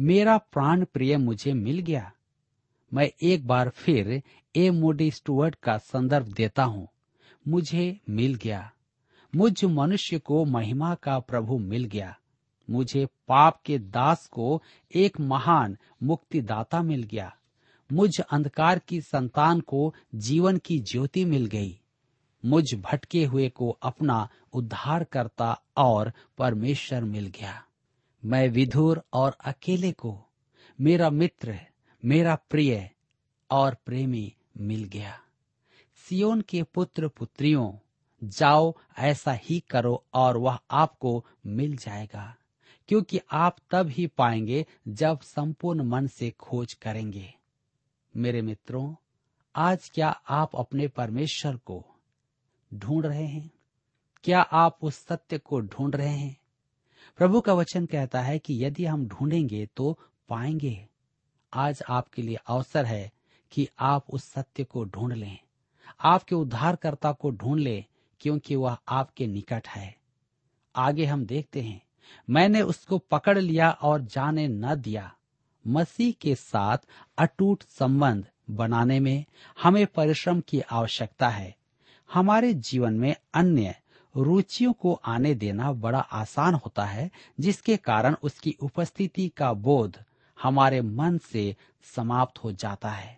मेरा 0.01 0.37
प्राण 0.37 0.85
प्रिय 0.85 1.17
मुझे 1.17 1.53
मिल 1.53 1.79
गया। 1.79 2.11
मैं 2.93 3.11
एक 3.21 3.47
बार 3.47 3.69
फिर 3.69 4.23
ए 4.55 4.69
मोडी 4.69 5.11
स्टुअर्ट 5.11 5.55
का 5.55 5.77
संदर्भ 5.77 6.33
देता 6.33 6.63
हूँ। 6.63 6.87
मुझे 7.47 7.99
मिल 8.09 8.35
गया। 8.35 8.71
मुझ 9.35 9.65
मनुष्य 9.65 10.19
को 10.19 10.45
महिमा 10.45 10.95
का 10.95 11.19
प्रभु 11.19 11.57
मिल 11.57 11.83
गया। 11.83 12.19
मुझे 12.69 13.05
पाप 13.05 13.61
के 13.65 13.79
दास 13.79 14.27
को 14.27 14.63
एक 14.95 15.19
महान 15.19 15.77
मुक्तिदाता 16.03 16.83
मिल 16.83 17.03
गया। 17.03 17.35
मुझ 17.91 18.19
अंधकार 18.19 18.79
की 18.79 19.01
संतान 19.01 19.59
को 19.59 19.93
जीवन 20.15 20.57
की 20.57 20.79
ज्योति 20.79 21.25
मिल 21.25 21.45
गई। 21.45 21.81
मुझ 22.45 22.75
भटके 22.75 23.25
हुए 23.25 23.49
को 23.49 23.69
अपना 23.69 24.29
उद्धार 24.53 25.03
करता 25.03 25.61
और 25.77 26.13
परमेश्वर 26.37 27.03
मिल 27.03 27.27
गया। 27.27 27.63
मैं 28.25 28.49
विधुर 28.49 29.03
और 29.13 29.37
अकेले 29.45 29.91
को, 29.91 30.19
मेरा 30.81 31.09
मित्र, 31.09 31.59
मेरा 32.05 32.35
प्रिय 32.35 32.91
और 33.51 33.77
प्रेमी 33.85 34.35
मिल 34.57 34.83
गया। 34.83 35.19
सियोन 36.09 36.41
के 36.41 36.63
पुत्र 36.63 37.07
पुत्रियों, 37.07 37.73
जाओ 38.23 38.73
ऐसा 38.97 39.31
ही 39.33 39.59
करो 39.59 40.05
और 40.13 40.37
वह 40.37 40.59
आपको 40.71 41.25
मिल 41.45 41.77
जाएगा। 41.77 42.35
क्योंकि 42.89 43.19
आप 43.31 43.57
तब 43.71 43.87
ही 43.87 44.07
पाएँगे 44.07 44.65
जब 44.87 45.19
संपूर्ण 45.21 45.83
मन 45.83 46.07
से 46.07 46.29
खोज 46.29 46.73
करेंगे। 46.73 47.33
मेरे 48.17 48.41
मित्रों, 48.41 48.95
आज 49.55 49.89
क्या 49.89 50.09
आप 50.09 50.55
अपने 50.55 50.87
परमेश्वर 50.87 51.55
को 51.57 51.85
ढूंढ 52.73 53.05
रहे 53.05 53.25
हैं? 53.25 53.51
क्या 54.23 54.41
आप 54.41 54.77
उस 54.81 54.95
सत्य 54.95 55.37
को 55.37 55.59
ढूंढ 55.59 55.95
रहे 55.95 56.17
हैं? 56.17 56.37
प्रभु 57.17 57.41
का 57.41 57.53
वचन 57.53 57.85
कहता 57.85 58.21
है 58.21 58.39
कि 58.39 58.65
यदि 58.65 58.85
हम 58.85 59.07
ढूंढेंगे 59.07 59.65
तो 59.65 59.99
पाएँगे। 60.29 60.87
आज 61.53 61.83
आपके 61.89 62.21
लिए 62.21 62.35
अवसर 62.35 62.85
है 62.85 63.11
कि 63.51 63.69
आप 63.79 64.09
उस 64.09 64.23
सत्य 64.23 64.63
को 64.63 64.83
ढूंढ 64.83 65.13
लें। 65.13 65.37
आपके 65.99 66.35
उद्धारकर्ता 66.35 67.11
को 67.11 67.31
ढूंढ 67.31 67.59
लें, 67.59 67.85
क्योंकि 68.19 68.55
वह 68.55 68.77
आपके 68.87 69.27
निकट 69.27 69.67
है। 69.67 69.97
आगे 70.75 71.05
हम 71.05 71.25
देखते 71.25 71.61
हैं। 71.61 71.88
मैंने 72.29 72.61
उसको 72.61 72.97
पकड़ 72.97 73.37
लिया 73.37 73.69
और 73.71 74.01
जाने 74.01 74.47
न 74.47 74.75
दिया। 74.75 75.11
मसीह 75.65 76.13
के 76.21 76.35
साथ 76.35 76.77
अटूट 77.17 77.63
संबंध 77.63 78.25
बनाने 78.49 78.99
में 78.99 79.25
हमें 79.57 79.85
परिश्रम 79.87 80.39
की 80.39 80.59
आवश्यकता 80.61 81.29
है। 81.29 81.55
हमारे 82.09 82.53
जीवन 82.53 82.93
में 82.93 83.15
अन्य 83.33 83.75
रुचियों 84.15 84.73
को 84.73 84.93
आने 85.05 85.33
देना 85.35 85.71
बड़ा 85.73 85.99
आसान 85.99 86.53
होता 86.53 86.85
है, 86.85 87.09
जिसके 87.39 87.77
कारण 87.77 88.15
उसकी 88.23 88.55
उपस्थिति 88.61 89.27
का 89.29 89.53
बोध 89.53 89.97
हमारे 90.37 90.81
मन 90.81 91.17
से 91.17 91.55
समाप्त 91.95 92.43
हो 92.43 92.51
जाता 92.51 92.89
है। 92.89 93.17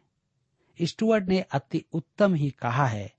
स्टुअर्ट 0.80 1.28
ने 1.28 1.40
अति 1.42 1.84
उत्तम 1.94 2.34
ही 2.34 2.50
कहा 2.52 2.86
है, 2.86 3.12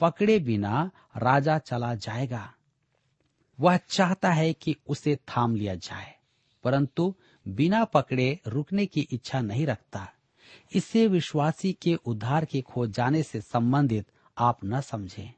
पकड़े 0.00 0.38
बिना 0.38 0.90
राजा 1.16 1.58
चला 1.58 1.94
जाएगा। 1.94 2.52
वह 3.58 3.76
चाहता 3.76 4.30
है 4.30 4.52
कि 4.52 4.76
उसे 4.88 5.16
थाम 5.16 5.54
लिया 5.56 5.74
जाए, 5.74 6.14
परंतु 6.64 7.14
बिना 7.46 7.84
पकड़े 7.84 8.40
रुकने 8.46 8.86
की 8.86 9.06
इच्छा 9.12 9.40
नहीं 9.40 9.66
रखता। 9.66 10.08
इसे 10.74 11.06
विश्वासी 11.06 11.72
के 11.72 11.94
उद्धार 11.94 12.44
के 12.44 12.60
खो 12.60 12.86
जाने 12.86 13.22
से 13.22 13.40
संबंधित 13.40 14.06
आप 14.38 14.58
न 14.64 14.80
समझें। 14.80 15.32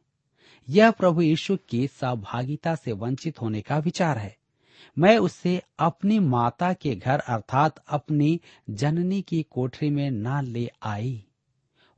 यह 0.68 0.90
प्रभु 0.90 1.23
यीशु 1.23 1.56
की 1.68 1.87
सहभागिता 1.87 2.75
से 2.75 2.92
वंचित 2.92 3.40
होने 3.40 3.61
का 3.61 3.78
विचार 3.78 4.18
है। 4.18 4.37
मैं 4.96 5.16
उसे 5.18 5.61
अपनी 5.78 6.18
माता 6.18 6.73
के 6.73 6.94
घर 6.96 7.18
अर्थात 7.18 7.85
अपनी 7.88 8.40
जननी 8.70 9.23
की 9.23 9.42
कोठरी 9.42 9.90
में 9.90 10.11
न 10.11 10.42
ले 10.44 10.70
आई। 10.82 11.25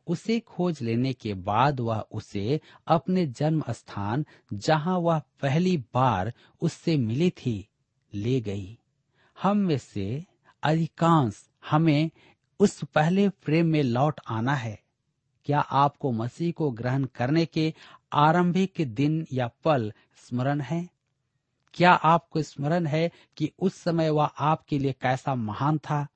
उसे 0.09 0.41
खोज 0.41 0.83
लेने 0.83 1.13
के 1.13 1.35
बाद 1.35 1.81
वह 1.81 2.05
उसे 2.13 2.61
अपने 2.87 3.27
जन्म 3.27 3.65
स्थान 3.71 4.25
जहाँ 4.53 4.99
वह 4.99 5.19
पहली 5.19 5.77
बार 5.77 6.33
उससे 6.61 6.97
मिली 6.97 7.31
थी, 7.31 7.69
ले 8.15 8.41
गई। 8.41 8.79
हम 9.43 9.57
में 9.57 9.79
से 9.79 10.25
अधिकांश 10.63 11.49
हमें 11.71 12.11
उस 12.61 12.85
पहले 12.85 13.29
प्रेम 13.29 13.67
में 13.67 13.83
लौट 13.83 14.21
आना 14.29 14.55
है। 14.55 14.83
क्या 15.45 15.61
आपको 15.61 16.13
मसीह 16.13 16.53
को 16.53 16.71
ग्रहण 16.71 17.05
करने 17.05 17.47
के 17.47 17.75
आरंभिक 18.13 18.73
दिन 18.81 19.27
या 19.33 19.51
पल 19.65 19.93
स्मरण 20.17 20.61
है? 20.61 20.89
क्या 21.75 21.93
आपको 21.93 22.43
स्मरण 22.43 22.87
है 22.87 23.11
कि 23.37 23.53
उस 23.59 23.75
समय 23.75 24.11
वह 24.11 24.25
आपके 24.25 24.79
लिए 24.79 24.93
कैसा 24.93 25.35
महान 25.35 25.79
था? 25.79 26.07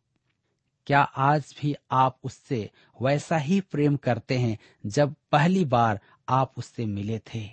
क्या 0.87 1.01
आज 1.01 1.55
भी 1.61 1.75
आप 1.91 2.19
उससे 2.25 2.71
वैसा 3.03 3.37
ही 3.37 3.61
प्रेम 3.61 3.97
करते 3.97 4.39
हैं 4.39 4.59
जब 4.87 5.15
पहली 5.33 5.65
बार 5.65 6.01
आप 6.29 6.53
उससे 6.59 6.87
मिले 6.87 7.19
थे? 7.19 7.49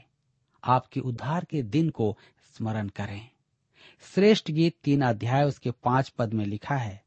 आपके 0.64 1.00
उद्धार 1.00 1.46
के 1.46 1.62
दिन 1.64 1.90
को 1.90 2.18
स्मरण 2.58 2.88
करें। 2.88 3.30
श्रेष्ठ 4.16 4.52
गीत 4.52 4.76
तीन 4.84 5.02
अध्याय 5.02 5.44
उसके 5.44 5.72
पाँच 5.72 6.10
पद 6.10 6.34
में 6.34 6.46
लिखा 6.46 6.76
है, 6.76 7.04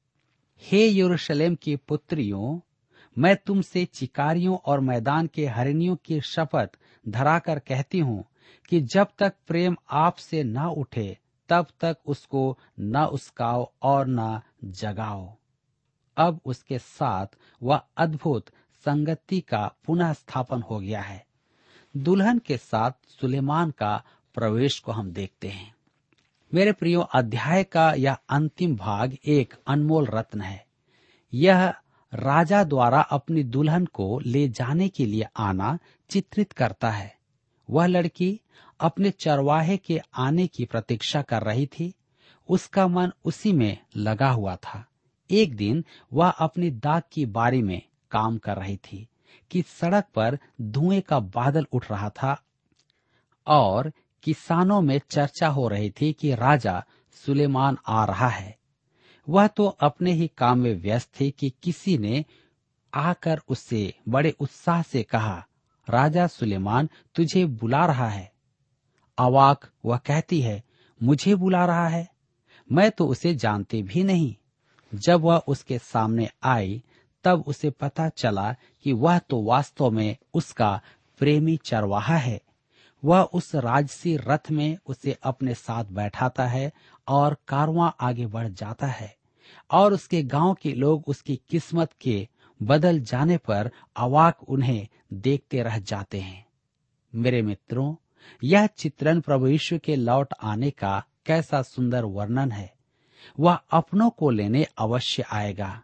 हे 0.63 0.89
यरूशलेम 0.89 1.55
की 1.55 1.77
पुत्रियों, 1.77 2.61
मैं 3.17 3.37
तुमसे 3.37 3.85
चिकारियों 3.85 4.57
और 4.67 4.81
मैदान 4.81 5.27
के 5.27 5.47
हरिणियों 5.47 5.97
की 5.97 6.21
शपथ 6.21 6.79
धराकर 7.09 7.59
कहती 7.59 7.99
हूँ 7.99 8.25
कि 8.69 8.81
जब 8.81 9.09
तक 9.19 9.35
प्रेम 9.47 9.77
आपसे 9.91 10.43
न 10.45 10.59
उठे, 10.59 11.19
तब 11.49 11.67
तक 11.81 11.97
उसको 12.07 12.59
न 12.81 13.05
उसकाओ 13.05 13.71
और 13.83 14.07
न 14.09 14.41
जगाओ। 14.65 15.37
अब 16.17 16.41
उसके 16.45 16.79
साथ 16.79 17.27
वह 17.63 17.83
अद्भुत 17.97 18.47
संगति 18.85 19.41
का 19.41 19.75
पुनः 19.85 20.13
स्थापन 20.13 20.63
हो 20.63 20.79
गया 20.81 21.01
है। 21.01 21.27
दुल्हन 21.97 22.39
के 22.39 22.57
साथ 22.57 22.91
सुलेमान 23.09 23.71
का 23.71 24.05
प्रवेश 24.35 24.79
को 24.79 24.93
हम 24.93 25.11
देखते 25.13 25.49
हैं। 25.49 25.75
मेरे 26.55 26.73
प्रियो, 26.73 27.01
अध्याय 27.01 27.65
का 27.65 27.93
यह 27.93 28.17
अंतिम 28.29 28.77
भाग 28.77 29.17
एक 29.27 29.55
अनमोल 29.67 30.07
रत्न 30.07 30.41
है। 30.41 30.67
यह 31.35 31.75
राजा 32.15 32.65
द्वारा 32.65 33.01
अपनी 33.01 33.43
दुल्हन 33.43 33.87
को 33.87 34.21
ले 34.21 34.49
जाने 34.49 34.89
के 34.89 35.07
लिए 35.07 35.25
आना 35.37 35.79
चित्रित 36.11 36.53
करता 36.53 36.91
है। 36.91 37.17
वह 37.71 37.87
लड़की 37.87 38.41
अपने 38.81 39.11
चरवाहे 39.11 39.77
के 39.77 40.01
आने 40.15 40.47
की 40.47 40.65
प्रतीक्षा 40.65 41.23
कर 41.23 41.43
रही 41.43 41.67
थी। 41.67 41.95
उसका 42.49 42.89
मन 42.89 43.13
उसी 43.25 43.53
में 43.53 43.79
लगा 43.97 44.31
हुआ 44.31 44.57
था। 44.57 44.87
एक 45.33 45.57
दिन 45.57 45.85
वह 46.13 46.29
अपनी 46.29 46.71
दाग 46.71 47.03
की 47.13 47.27
बारी 47.27 47.63
में 47.63 47.83
काम 48.11 48.39
कर 48.39 48.57
रही 48.57 48.77
थी 48.77 49.09
कि 49.51 49.63
सड़क 49.63 50.05
पर 50.15 50.39
धुएँ 50.61 51.01
का 51.01 51.21
बादल 51.21 51.67
उठ 51.73 51.91
रहा 51.91 52.11
था 52.11 52.43
और 53.47 53.93
किसानों 54.23 54.81
में 54.81 55.01
चर्चा 55.11 55.49
हो 55.49 55.69
रही 55.69 55.91
थी 55.91 56.13
कि 56.13 56.35
राजा 56.35 56.85
सुलेमान 57.13 57.79
आ 57.87 58.05
रहा 58.05 58.29
है। 58.29 58.59
वह 59.29 59.47
तो 59.47 59.67
अपने 59.67 60.13
ही 60.13 60.31
काम 60.39 60.59
में 60.59 60.75
व्यस्त 60.75 61.21
थी 61.21 61.31
कि 61.31 61.53
किसी 61.63 61.99
ने 61.99 62.25
आकर 62.95 63.41
उससे 63.49 63.95
बड़े 64.09 64.31
उत्साह 64.41 64.83
से 64.83 65.03
कहा, 65.03 65.47
राजा 65.91 66.27
सुलेमान, 66.27 66.89
तुझे 67.15 67.47
बुला 67.47 67.87
रहा 67.87 68.09
है। 68.09 68.33
अवाक 69.19 69.71
वह 69.85 69.97
कहती 69.97 70.41
है, 70.41 70.63
मुझे 71.03 71.35
बुला 71.35 71.67
रहा 71.67 71.89
है? 71.89 72.09
मैं 72.73 72.91
तो 72.91 73.07
उसे 73.07 73.35
जानती 73.35 73.83
भी 73.83 74.05
नहीं। 74.05 74.37
जब 74.95 75.21
वह 75.21 75.37
उसके 75.37 75.79
सामने 75.79 76.31
आई, 76.43 76.83
तब 77.25 77.45
उसे 77.47 77.71
पता 77.71 78.09
चला 78.09 78.53
कि 78.53 78.93
वह 78.93 79.19
तो 79.19 79.43
वास्तव 79.43 79.91
में 79.91 80.17
उसका 80.35 80.81
प्रेमी 81.19 81.57
चरवाहा 81.57 82.17
है। 82.17 82.41
वह 83.05 83.23
उस 83.23 83.55
राजसी 83.55 84.17
रथ 84.17 84.51
में 84.51 84.79
उसे 84.87 85.17
अपने 85.23 85.55
साथ 85.55 85.85
बैठाता 85.85 86.47
है 86.47 86.73
और 87.09 87.37
कारवां 87.49 87.91
आगे 88.01 88.27
बढ़ 88.27 88.49
जाता 88.49 88.87
है 88.87 89.17
और 89.71 89.93
उसके 89.93 90.23
गाँव 90.23 90.55
के 90.55 90.73
लोग 90.73 91.05
उसकी 91.07 91.41
किस्मत 91.49 91.93
के 92.01 92.29
बदल 92.63 93.01
जाने 93.01 93.37
पर 93.37 93.71
अवाक 93.97 94.43
उन्हें 94.43 94.89
देखते 95.13 95.63
रह 95.63 95.79
जाते 95.79 96.21
हैं। 96.21 96.47
मेरे 97.15 97.43
मित्रों, 97.43 97.95
यह 98.45 98.67
चित्रण 98.67 99.21
प्रभु 99.21 99.47
यीशु 99.47 99.79
के 99.79 99.97
लौट 99.97 100.35
आने 100.43 100.71
का 100.71 101.05
कैसा 101.27 101.63
सुंदर 101.63 102.05
वर्णन 102.05 102.53
है। 102.53 102.82
वह 103.39 103.59
अपनों 103.71 104.11
को 104.11 104.31
लेने 104.31 104.67
अवश्य 104.79 105.25
आएगा। 105.33 105.83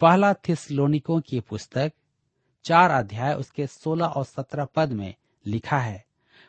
पहला 0.00 0.32
थिसलोनिकों 0.34 1.20
की 1.20 1.40
पुस्तक, 1.40 1.92
चार 2.64 2.90
अध्याय 2.90 3.34
उसके 3.34 3.66
सोलह 3.66 4.06
और 4.06 4.24
सत्रह 4.24 4.64
पद 4.64 4.92
में 4.92 5.14
लिखा 5.46 5.78
है, 5.78 6.04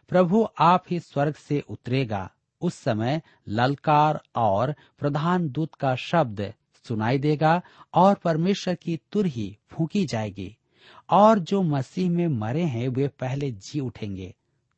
प्रभु 0.10 0.48
आप 0.60 0.84
ही 0.90 1.00
स्वर्ग 1.00 1.36
से 1.36 1.64
उतरेगा। 1.70 2.30
उस 2.62 2.76
समय 2.76 3.22
ललकार 3.48 4.22
और 4.36 4.74
प्रधान 5.00 5.50
दूत 5.50 5.76
का 5.76 5.96
शब्द 5.96 6.54
सुनाई 6.86 7.18
देगा 7.18 7.62
और 7.94 8.16
परमेश्वर 8.16 8.76
की 8.76 9.00
तुरही 9.12 9.58
फूकी 9.70 10.06
जाएगी 10.06 10.58
और 11.10 11.40
जो 11.40 11.62
मसीह 11.62 12.10
में 12.10 12.28
मरे 12.28 12.64
हैं 12.64 12.88
वे 12.88 13.08
पहले 13.08 13.52
जी 13.52 13.80
उठेंगे। 13.80 14.34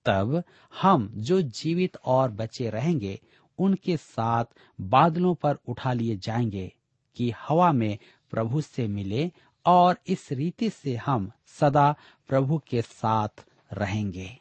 तब 0.06 0.44
हम 0.82 1.12
जो 1.16 1.42
जीवित 1.42 1.98
और 2.06 2.32
बचे 2.32 2.70
रहेंगे 2.70 3.20
उनके 3.60 3.98
साथ 3.98 4.46
बादलों 4.82 5.36
पर 5.36 5.58
उठा 5.68 5.94
लिए 5.94 6.18
जाएँगे 6.18 6.76
कि 7.16 7.32
हवा 7.32 7.72
में 7.72 7.98
प्रभु 8.32 8.62
से 8.62 8.88
मिले 8.88 9.32
और 9.66 9.98
इस 10.08 10.32
रीति 10.32 10.70
से 10.70 10.96
हम 10.96 11.32
सदा 11.46 11.96
प्रभु 12.28 12.62
के 12.68 12.82
साथ 12.82 13.46
रहेंगे। 13.74 14.40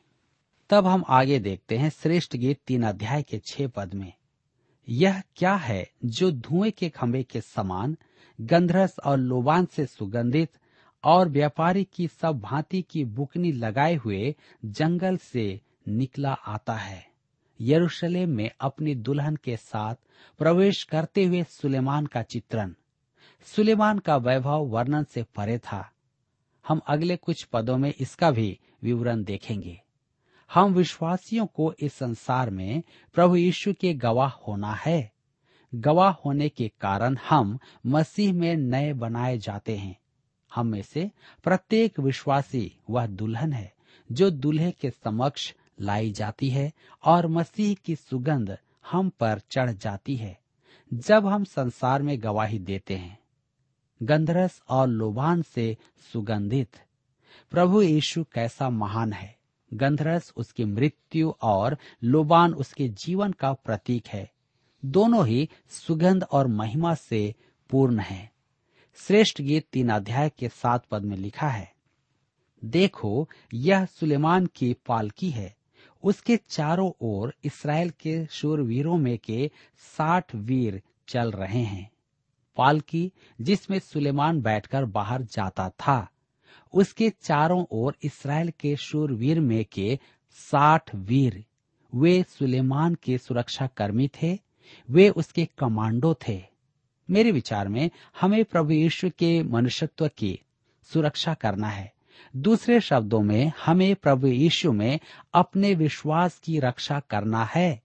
तब 0.71 0.87
हम 0.87 1.05
आगे 1.09 1.39
देखते 1.39 1.77
हैं 1.77 1.91
श्रेष्ठ 1.91 2.37
गीत 2.37 2.61
तीन 2.67 2.83
अध्याय 2.83 3.23
के 3.23 3.39
छह 3.39 3.69
पद 3.69 3.95
में। 3.95 4.13
यह 4.89 5.23
क्या 5.37 5.55
है 5.55 5.91
जो 6.05 6.31
धुएँ 6.31 6.71
के 6.71 6.89
खंभे 6.89 7.23
के 7.23 7.41
समान, 7.41 7.97
गंधरस 8.41 8.97
और 9.05 9.19
लोबान 9.19 9.67
से 9.67 9.87
सुगंधित 9.87 10.51
और 11.05 11.29
व्यापारी 11.29 11.85
की 11.85 12.09
सब 12.09 12.41
भांति 12.41 12.83
की 12.83 13.05
बुकनी 13.05 13.53
लगाए 13.53 13.95
हुए 13.95 14.35
जंगल 14.65 15.17
से 15.17 15.61
निकला 15.89 16.33
आता 16.33 16.75
है? 16.75 17.14
यरूशलेम 17.61 18.31
में 18.31 18.51
अपनी 18.61 18.95
दुल्हन 18.95 19.37
के 19.37 19.57
साथ 19.57 19.95
प्रवेश 20.39 20.83
करते 20.83 21.25
हुए 21.25 21.43
सुलेमान 21.43 22.07
का 22.07 22.23
चित्रण। 22.23 22.75
सुलेमान 23.45 23.99
का 23.99 24.17
वैभव 24.17 24.65
वर्णन 24.65 25.05
से 25.05 25.23
परे 25.23 25.59
था। 25.59 25.91
हम 26.69 26.81
अगले 26.87 27.17
कुछ 27.17 27.45
पदों 27.45 27.79
में 27.79 27.95
इसका 28.01 28.31
भी 28.31 28.59
विवरण 28.83 29.25
देखेंगे। 29.25 29.81
हम 30.55 30.75
विश्वासियों 30.75 31.47
को 31.47 31.75
इस 31.81 31.95
संसार 31.95 32.51
में 32.51 32.83
प्रभु 33.15 33.37
यीशु 33.37 33.75
के 33.81 33.95
गवाह 33.95 34.31
होना 34.31 34.75
है। 34.75 35.13
गवाह 35.75 36.11
होने 36.11 36.49
के 36.49 36.69
कारण 36.81 37.17
हम 37.29 37.59
मसीह 37.87 38.33
में 38.33 38.57
नए 38.57 38.93
बनाए 38.93 39.39
जाते 39.39 39.77
हैं। 39.77 39.99
हम 40.55 40.67
में 40.67 40.83
से 40.83 41.11
प्रत्येक 41.45 42.01
विश्वासी 42.01 42.77
वह 42.91 43.07
दुल्हन 43.07 43.53
है, 43.53 43.73
जो 44.13 44.31
दूल्हे 44.31 44.71
के 44.71 44.91
समक्ष 44.91 45.55
लाई 45.81 46.13
जाती 46.13 46.51
है 46.51 46.73
और 47.05 47.27
मसीह 47.27 47.75
की 47.85 47.97
सुगंध 47.97 48.59
हम 48.91 49.09
पर 49.09 49.41
चढ़ 49.51 49.71
जाती 49.71 50.17
है, 50.17 50.39
जब 50.95 51.27
हम 51.27 51.45
संसार 51.45 52.03
में 52.03 52.23
गवाही 52.23 52.59
देते 52.59 52.97
हैं। 52.97 53.19
गंधरस 54.03 54.63
और 54.69 54.89
लोबान 54.89 55.43
से 55.43 55.77
सुगंधित। 56.13 56.77
प्रभु 57.51 57.83
यीशु 57.83 58.25
कैसा 58.25 58.71
महान 58.71 59.13
है। 59.13 59.39
गंधरस 59.75 60.33
उसकी 60.37 60.65
मृत्यु 60.65 61.35
और 61.43 61.79
लोबान 62.03 62.55
उसके 62.55 62.89
जीवन 62.89 63.33
का 63.33 63.53
प्रतीक 63.53 64.07
है। 64.07 64.33
दोनों 64.85 65.27
ही 65.27 65.49
सुगंध 65.69 66.25
और 66.25 66.47
महिमा 66.47 66.95
से 66.95 67.35
पूर्ण 67.71 67.99
है। 67.99 68.33
श्रेष्ठ 68.97 69.41
गीत 69.41 69.67
तीन 69.73 69.89
अध्याय 69.89 70.31
के 70.31 70.49
सात 70.49 70.87
पद 70.87 71.03
में 71.03 71.17
लिखा 71.17 71.49
है, 71.49 71.75
देखो, 72.65 73.29
यह 73.55 73.85
सुलेमान 73.85 74.47
की 74.47 74.73
पालकी 74.73 75.31
है। 75.31 75.57
उसके 76.05 76.37
चारों 76.37 76.93
ओर 77.01 77.35
इसराइल 77.45 77.91
के 77.91 78.27
शूरवीरों 78.27 78.97
में 78.97 79.19
के 79.19 79.51
साठ 79.79 80.35
वीर 80.35 80.83
चल 81.09 81.33
रहे 81.33 81.63
हैं। 81.63 81.91
पालकी, 82.57 83.13
जिसमें 83.41 83.79
सुलेमान 83.79 84.41
बैठकर 84.41 84.85
बाहर 84.85 85.23
जाता 85.23 85.69
था, 85.69 86.09
उसके 86.73 87.11
चारों 87.11 87.67
ओर 87.71 87.97
इसराइल 88.03 88.53
के 88.61 88.77
शूरवीर 88.77 89.41
में 89.41 89.65
के 89.73 89.99
साठ 90.31 90.95
वीर। 90.95 91.45
वे 91.95 92.23
सुलेमान 92.29 92.95
के 92.95 93.19
सुरक्षा 93.19 93.67
कर्मी 93.67 94.09
थे, 94.09 94.39
वे 94.91 95.09
उसके 95.09 95.49
कमांडो 95.59 96.15
थे। 96.29 96.45
मेरे 97.11 97.31
विचार 97.31 97.69
में 97.69 97.91
हमें 98.21 98.45
प्रभु 98.45 98.73
यीशु 98.73 99.11
के 99.11 99.43
मनुष्यत्व 99.43 100.09
की 100.09 100.41
सुरक्षा 100.83 101.35
करना 101.35 101.69
है। 101.69 101.94
दूसरे 102.37 102.81
शब्दों 102.81 103.21
में, 103.21 103.53
हमें 103.65 103.95
प्रभु 103.95 104.27
यीशु 104.27 104.73
में 104.73 105.01
अपने 105.35 105.75
विश्वास 105.75 106.39
की 106.39 106.61
रक्षा 106.61 107.01
करना 107.01 107.45
है। 107.45 107.83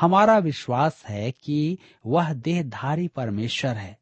हमारा 0.00 0.38
विश्वास 0.38 1.02
है 1.06 1.30
कि 1.30 1.78
वह 2.06 2.32
देहधारी 2.32 3.08
परमेश्वर 3.08 3.74
है। 3.74 3.98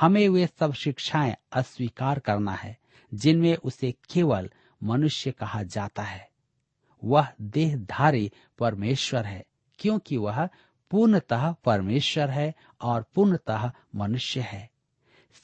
हमें 0.00 0.28
वे 0.28 0.48
सब 0.60 0.72
शिक्षाएँ 0.72 1.36
अस्वीकार 1.52 2.18
करना 2.18 2.52
है, 2.52 2.78
जिनमें 3.14 3.56
उसे 3.56 3.94
केवल 4.12 4.50
मनुष्य 4.82 5.30
कहा 5.30 5.62
जाता 5.62 6.02
है। 6.02 6.30
वह 7.04 7.28
देहधारी 7.40 8.32
परमेश्वर 8.58 9.24
है, 9.24 9.44
क्योंकि 9.78 10.16
वह 10.16 10.48
पूर्णतः 10.90 11.54
परमेश्वर 11.64 12.30
है 12.30 12.54
और 12.80 13.04
पूर्णतः 13.14 13.72
मनुष्य 13.96 14.40
है। 14.40 14.70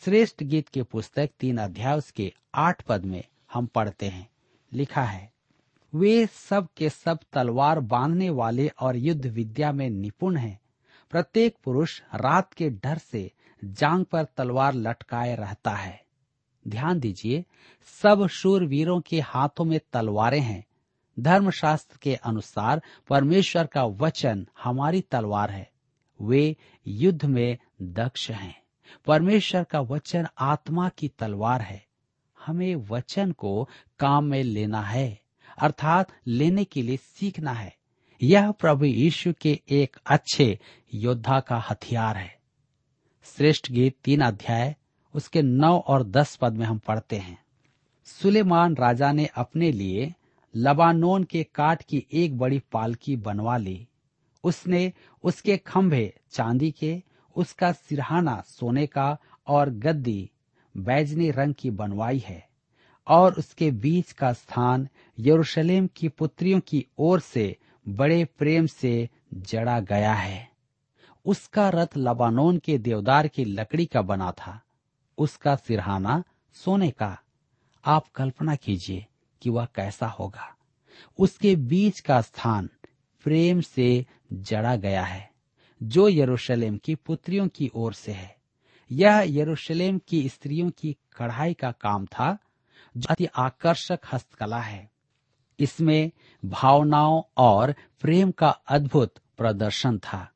श्रेष्ठ 0.05 0.43
गीत 0.43 0.69
के 0.69 0.83
पुस्तक 0.83 1.31
तीन 1.41 1.59
अध्याय 1.59 2.01
के 2.17 2.33
आठ 2.55 2.83
पद 2.83 3.05
में 3.05 3.25
हम 3.53 3.67
पढ़ते 3.67 4.09
हैं। 4.09 4.31
लिखा 4.73 5.03
है, 5.03 5.33
वे 5.95 6.27
सब 6.27 6.69
के 6.77 6.91
सब 6.91 7.19
तलवार 7.33 7.81
बांधने 7.81 8.31
वाले 8.31 8.69
और 8.69 8.97
युद्ध 8.97 9.27
विद्या 9.27 9.73
में 9.73 9.91
निपुण 9.91 10.37
हैं। 10.37 10.61
प्रत्येक 11.11 11.57
पुरुष 11.65 12.03
रात 12.15 12.53
के 12.53 12.71
डर 12.71 12.99
से 12.99 13.33
जांग 13.65 14.05
पर 14.05 14.25
तलवार 14.25 14.75
लटकाए 14.75 15.37
रहता 15.37 15.71
है। 15.71 16.05
ध्यान 16.69 17.01
दीजिए, 17.01 17.45
सब 18.03 18.27
शूरवीरों 18.27 19.01
के 19.01 19.21
हाथों 19.21 19.65
में 19.65 19.81
तलवारें 19.93 20.41
हैं। 20.41 20.67
धर्मशास्त्र 21.21 21.99
के 22.03 22.15
अनुसार 22.15 22.83
परमेश्वर 23.09 23.67
का 23.67 23.85
वचन 23.85 24.47
हमारी 24.63 25.01
तलवार 25.01 25.51
है। 25.51 25.71
वे 26.21 26.57
युद्ध 26.87 27.25
में 27.25 27.59
दक्ष 27.83 28.31
हैं। 28.31 28.63
परमेश्वर 29.07 29.65
का 29.65 29.81
वचन 29.81 30.27
आत्मा 30.39 30.89
की 30.89 31.09
तलवार 31.09 31.61
है। 31.61 31.88
हमें 32.49 32.75
वचन 32.77 33.33
को 33.33 33.69
काम 33.99 34.25
में 34.25 34.43
लेना 34.43 34.83
है, 34.83 35.21
अर्थात 35.59 36.13
लेने 36.27 36.65
के 36.65 36.83
लिए 36.83 36.97
सीखना 36.97 37.53
है। 37.53 37.77
यह 38.23 38.51
प्रभु 38.51 38.85
यीशु 38.85 39.33
के 39.41 39.61
एक 39.71 39.97
अच्छे 40.07 40.59
योद्धा 40.95 41.41
का 41.41 41.65
हथियार 41.71 42.17
है। 42.17 42.39
श्रेष्ठ 43.25 43.73
गीत 43.73 43.97
तीन 44.05 44.21
अध्याय, 44.21 44.77
उसके 45.15 45.43
नौ 45.43 45.79
और 45.79 46.05
दस 46.05 46.37
पद 46.37 46.53
में 46.53 46.67
हम 46.67 46.79
पढ़ते 46.79 47.17
हैं। 47.17 47.45
सुलेमान 48.05 48.75
राजा 48.75 49.13
ने 49.13 49.27
अपने 49.27 49.73
लिए 49.73 50.15
लबानोन 50.57 51.25
के 51.25 51.45
काठ 51.45 51.83
की 51.83 52.07
एक 52.13 52.39
बड़ी 52.39 52.63
पालकी 52.73 53.17
बनवा 53.17 53.57
ली। 53.57 53.89
उसने 54.45 54.93
उसके 55.25 55.57
खंभे 55.57 56.15
चांदी 56.31 56.71
के, 56.71 57.03
उसका 57.37 57.73
सिरहाना 57.73 58.41
सोने 58.41 58.87
का 58.87 59.19
और 59.47 59.71
गद्दी 59.71 60.31
बैजनी 60.79 61.31
रंग 61.31 61.55
की 61.55 61.71
बनवाई 61.71 62.19
है 62.19 62.49
और 63.09 63.35
उसके 63.35 63.71
बीच 63.71 64.13
का 64.13 64.33
स्थान 64.33 64.89
यरूशलेम 65.19 65.87
की 65.87 66.09
पुत्रियों 66.09 66.61
की 66.61 66.87
ओर 66.99 67.21
से 67.21 67.57
बड़े 67.89 68.25
प्रेम 68.25 68.67
से 68.67 69.09
जड़ा 69.35 69.81
गया 69.81 70.13
है। 70.13 70.51
उसका 71.25 71.69
रथ 71.69 71.87
लबानोन 71.97 72.59
के 72.59 72.79
देवदार 72.79 73.29
की 73.29 73.45
लकड़ी 73.45 73.87
का 73.87 74.03
बना 74.03 74.33
था। 74.33 74.63
उसका 75.19 75.57
सिरहाना 75.57 76.25
सोने 76.53 76.91
का। 76.91 77.19
आप 77.85 78.09
कल्पना 78.09 78.57
कीजिए 78.57 79.07
कि 79.43 79.51
वह 79.51 79.65
कैसा 79.65 80.07
होगा। 80.07 80.57
उसके 81.19 81.57
बीच 81.57 82.01
का 82.01 82.21
स्थान 82.21 82.71
प्रेम 83.25 83.61
से 83.61 84.07
जड़ा 84.33 84.77
गया 84.77 85.05
है, 85.05 85.31
जो 85.83 86.09
यरूशलेम 86.09 86.77
की 86.77 86.95
पुत्रियों 86.95 87.49
की 87.49 87.71
ओर 87.75 87.93
से 87.93 88.13
है। 88.13 88.38
यह 88.91 89.25
यरूशलेम 89.29 90.01
की 90.09 90.29
स्त्रियों 90.29 90.71
की 90.71 90.97
कढ़ाई 91.17 91.55
का 91.55 91.71
काम 91.71 92.07
था, 92.07 92.37
जो 92.97 93.07
अति 93.11 93.27
आकर्षक 93.37 94.01
हस्तकला 94.13 94.61
है। 94.61 94.91
इसमें 95.59 96.11
भावनाओं 96.43 97.23
और 97.37 97.75
प्रेम 98.01 98.31
का 98.31 98.49
अद्भुत 98.49 99.15
प्रदर्शन 99.39 99.99
था। 99.99 100.29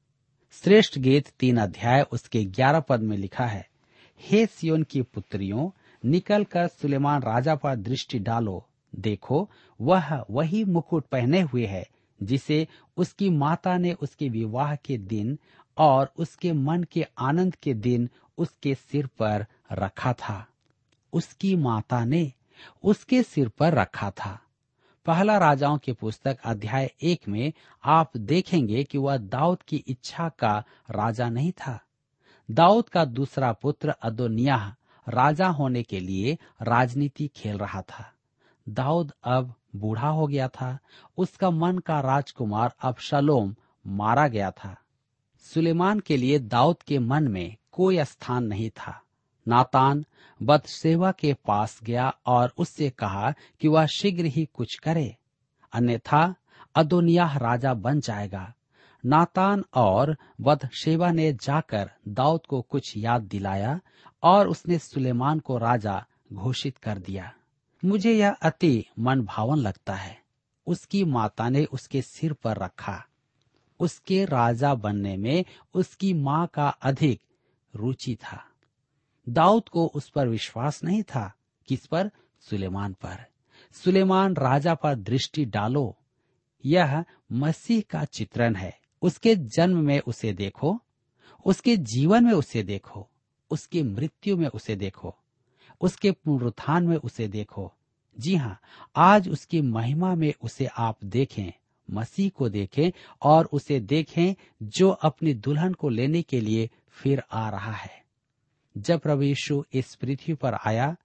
श्रेष्ठ 0.52 0.98
गीत 0.98 1.28
तीन 1.28 1.56
अध्याय 1.56 2.02
उसके 2.02 2.44
ग्यारह 2.44 2.80
पद 2.80 3.00
में 3.00 3.16
लिखा 3.16 3.46
है, 3.46 3.66
हे 4.20 4.44
सियोन 4.46 4.82
की 4.82 5.02
पुत्रियों 5.02 5.70
निकल 6.04 6.44
कर 6.44 6.66
सुलेमान 6.66 7.22
राजा 7.22 7.54
पर 7.54 7.76
दृष्टि 7.76 8.18
डालो। 8.18 8.64
देखो, 8.92 9.48
वह 9.80 10.24
वही 10.30 10.64
मुकुट 10.64 11.04
पहने 11.04 11.40
हुए 11.40 11.66
है, 11.66 11.86
जिसे 12.20 12.66
उसकी 12.96 13.30
माता 13.30 13.76
ने 13.78 13.92
उसके 13.92 14.28
विवाह 14.28 14.74
के 14.76 14.98
दिन 14.98 15.38
और 15.76 16.12
उसके 16.16 16.52
मन 16.52 16.82
के 16.82 17.04
आनंद 17.18 17.54
के 17.54 17.74
दिन 17.74 18.08
उसके 18.38 18.74
सिर 18.74 19.06
पर 19.06 19.46
रखा 19.72 20.12
था। 20.12 20.46
उसकी 21.12 21.56
माता 21.56 22.04
ने 22.04 22.32
उसके 22.84 23.22
सिर 23.22 23.48
पर 23.48 23.74
रखा 23.74 24.10
था। 24.10 24.40
पहला 25.06 25.38
राजाओं 25.38 25.78
की 25.78 25.92
पुस्तक 25.92 26.38
अध्याय 26.44 26.94
एक 27.02 27.28
में 27.28 27.52
आप 27.84 28.16
देखेंगे 28.16 28.84
कि 28.84 28.98
वह 28.98 29.16
दाऊद 29.16 29.62
की 29.62 29.76
इच्छा 29.76 30.28
का 30.28 30.64
राजा 30.90 31.28
नहीं 31.28 31.52
था। 31.52 31.80
दाऊद 32.50 32.88
का 32.88 33.04
दूसरा 33.04 33.52
पुत्र 33.52 33.88
अदोनिया 33.88 34.76
राजा 35.08 35.48
होने 35.48 35.82
के 35.82 36.00
लिए 36.00 36.38
राजनीति 36.62 37.30
खेल 37.36 37.58
रहा 37.58 37.82
था। 37.82 38.12
दाऊद 38.68 39.12
अब 39.24 39.54
बूढ़ा 39.76 40.08
हो 40.08 40.26
गया 40.26 40.48
था। 40.48 40.78
उसका 41.16 41.50
मन 41.50 41.78
का 41.78 42.00
राजकुमार 42.00 42.74
अब 42.82 42.96
शलोम 42.96 43.56
मारा 43.86 44.28
गया 44.28 44.50
था। 44.50 44.76
सुलेमान 45.40 46.00
के 46.00 46.16
लिए 46.16 46.38
दाऊद 46.38 46.82
के 46.82 46.98
मन 46.98 47.28
में 47.28 47.56
कोई 47.72 48.04
स्थान 48.04 48.44
नहीं 48.44 48.70
था। 48.70 49.02
नातान 49.48 50.04
बदसेवा 50.42 51.12
के 51.12 51.34
पास 51.34 51.80
गया 51.82 52.14
और 52.26 52.52
उससे 52.58 52.90
कहा 52.90 53.34
कि 53.60 53.68
वह 53.68 53.86
शीघ्र 53.86 54.24
ही 54.24 54.48
कुछ 54.54 54.78
करे। 54.78 55.16
अन्यथा 55.72 56.34
अदोनियाह 56.74 57.38
राजा 57.38 57.74
बन 57.74 58.00
जाएगा। 58.00 58.54
नातान 59.06 59.64
और 59.74 60.16
बदशेवा 60.40 61.10
ने 61.10 61.32
जाकर 61.32 61.90
दाऊद 62.08 62.46
को 62.48 62.62
कुछ 62.62 62.96
याद 62.96 63.22
दिलाया 63.22 63.80
और 64.22 64.48
उसने 64.48 64.78
सुलेमान 64.78 65.38
को 65.38 65.58
राजा 65.58 66.06
घोषित 66.32 66.78
कर 66.78 66.98
दिया। 66.98 67.32
मुझे 67.84 68.12
यह 68.12 68.30
अति 68.30 68.86
मन 68.98 69.20
भावन 69.20 69.56
लगता 69.56 69.94
है। 69.94 70.22
उसकी 70.66 71.04
माता 71.04 71.48
ने 71.48 71.64
उसके 71.64 72.02
सिर 72.02 72.32
पर 72.32 72.56
रखा। 72.56 73.04
उसके 73.80 74.24
राजा 74.24 74.74
बनने 74.74 75.16
में 75.16 75.44
उसकी 75.74 76.14
माँ 76.14 76.46
का 76.46 76.68
अधिक 76.68 77.20
रुचि 77.76 78.16
था। 78.16 78.44
दाऊद 79.28 79.68
को 79.68 79.86
उस 79.86 80.08
पर 80.08 80.28
विश्वास 80.28 80.84
नहीं 80.84 81.02
था 81.02 81.34
किस 81.66 81.86
पर 81.86 82.10
सुलेमान 82.40 82.92
पर। 82.92 83.26
सुलेमान 83.72 84.34
राजा 84.34 84.74
पर 84.74 84.94
दृष्टि 84.94 85.44
डालो। 85.44 85.96
यह 86.66 87.04
मसीह 87.32 87.82
का 87.90 88.04
चित्रण 88.04 88.54
है। 88.54 88.80
उसके 89.02 89.36
जन्म 89.36 89.78
में 89.78 90.00
उसे 90.00 90.32
देखो। 90.32 90.80
उसके 91.46 91.76
जीवन 91.76 92.24
में 92.24 92.32
उसे 92.32 92.62
देखो। 92.62 93.08
उसकी 93.50 93.82
मृत्यु 93.82 94.36
में 94.36 94.48
उसे 94.48 94.76
देखो। 94.76 95.16
उसके 95.80 96.10
पुनरुत्थान 96.10 96.86
में 96.86 96.96
उसे 96.96 97.28
देखो। 97.28 97.74
जी 98.18 98.36
हाँ 98.36 98.60
आज 98.96 99.28
उसकी 99.28 99.60
महिमा 99.60 100.14
में 100.14 100.34
उसे 100.42 100.66
आप 100.66 101.04
देखें। 101.04 101.52
मसीह 101.92 102.30
को 102.30 102.48
देखें 102.48 102.90
और 103.22 103.48
उसे 103.52 103.80
देखें 103.80 104.34
जो 104.62 104.90
अपनी 104.90 105.34
दुल्हन 105.34 105.72
को 105.72 105.88
लेने 105.88 106.22
के 106.22 106.40
लिए 106.40 106.70
फिर 106.90 107.22
आ 107.32 107.50
रहा 107.50 107.72
है। 107.72 108.02
जब 108.78 109.00
प्रभु 109.00 109.22
यीशु 109.22 109.64
इस 109.72 109.94
पृथ्वी 109.94 110.34
पर 110.34 110.54
आया 110.54 110.96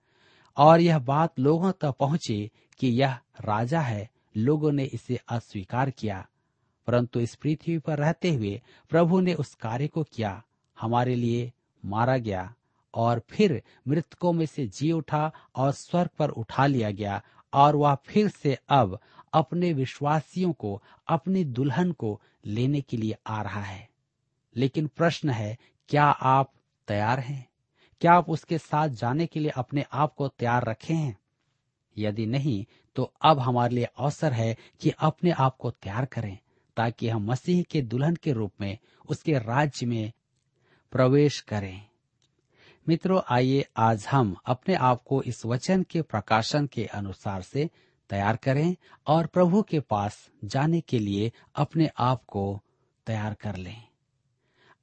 और 0.57 0.81
यह 0.81 0.99
बात 0.99 1.39
लोगों 1.39 1.71
तक 1.71 1.95
पहुँची 1.99 2.51
कि 2.79 2.87
यह 2.87 3.13
राजा 3.41 3.79
है, 3.79 4.09
लोगों 4.37 4.71
ने 4.71 4.83
इसे 4.83 5.19
अस्वीकार 5.29 5.89
किया। 5.89 6.27
परंतु 6.87 7.19
इस 7.19 7.35
पृथ्वी 7.35 7.77
पर 7.77 7.97
रहते 7.97 8.33
हुए 8.33 8.61
प्रभु 8.89 9.19
ने 9.19 9.33
उस 9.33 9.53
कार्य 9.55 9.87
को 9.87 10.03
किया, 10.03 10.43
हमारे 10.81 11.15
लिए 11.15 11.53
मारा 11.85 12.17
गया 12.17 12.55
और 12.93 13.21
फिर 13.29 13.61
मृतकों 13.87 14.33
में 14.33 14.45
से 14.45 14.67
जी 14.67 14.91
उठा 14.91 15.31
और 15.55 15.71
स्वर्ग 15.71 16.09
पर 16.19 16.29
उठा 16.29 16.65
लिया 16.65 16.91
गया 16.91 17.23
और 17.53 17.75
वह 17.75 17.95
फिर 17.95 18.27
से 18.27 18.57
अब 18.69 18.99
अपने 19.33 19.73
विश्वासियों 19.73 20.53
को, 20.53 20.83
अपनी 21.07 21.43
दुल्हन 21.43 21.91
को 21.91 22.21
लेने 22.45 22.81
के 22.81 22.97
लिए 22.97 23.15
आ 23.27 23.41
रहा 23.41 23.61
है। 23.61 23.89
लेकिन 24.55 24.87
प्रश्न 24.87 25.29
है, 25.29 25.57
क्या 25.89 26.05
आप 26.05 26.53
तैयार 26.87 27.19
हैं? 27.19 27.49
क्या 28.01 28.13
आप 28.13 28.29
उसके 28.29 28.57
साथ 28.57 28.89
जाने 28.89 29.25
के 29.25 29.39
लिए 29.39 29.49
अपने 29.49 29.85
आप 29.93 30.13
को 30.13 30.27
तैयार 30.27 30.65
रखे 30.65 30.93
हैं? 30.93 31.17
यदि 31.97 32.25
नहीं 32.25 32.65
तो 32.95 33.13
अब 33.21 33.39
हमारे 33.39 33.75
लिए 33.75 33.83
अवसर 33.83 34.33
है 34.33 34.57
कि 34.81 34.89
अपने 34.89 35.31
आप 35.31 35.57
को 35.57 35.71
तैयार 35.71 36.05
करें, 36.05 36.37
ताकि 36.77 37.09
हम 37.09 37.31
मसीह 37.31 37.63
के 37.63 37.81
दुल्हन 37.81 38.15
के 38.15 38.31
रूप 38.31 38.51
में, 38.61 38.77
उसके 39.09 39.33
राज्य 39.33 39.85
में 39.85 40.11
प्रवेश 40.91 41.41
करें। 41.41 41.87
मित्रों, 42.89 43.21
आइए 43.29 43.65
आज 43.77 44.07
हम 44.11 44.35
अपने 44.45 44.75
आप 44.75 45.03
को 45.03 45.21
इस 45.21 45.45
वचन 45.45 45.83
के 45.83 46.01
प्रकाशन 46.01 46.67
के 46.67 46.85
अनुसार 46.85 47.41
से 47.41 47.69
तैयार 48.09 48.35
करें 48.35 48.75
और 49.07 49.25
प्रभु 49.25 49.61
के 49.61 49.79
पास 49.79 50.29
जाने 50.43 50.81
के 50.81 50.99
लिए 50.99 51.31
अपने 51.55 51.89
आप 51.99 52.23
को 52.27 52.61
तैयार 53.07 53.33
कर 53.33 53.55
लें। 53.55 53.83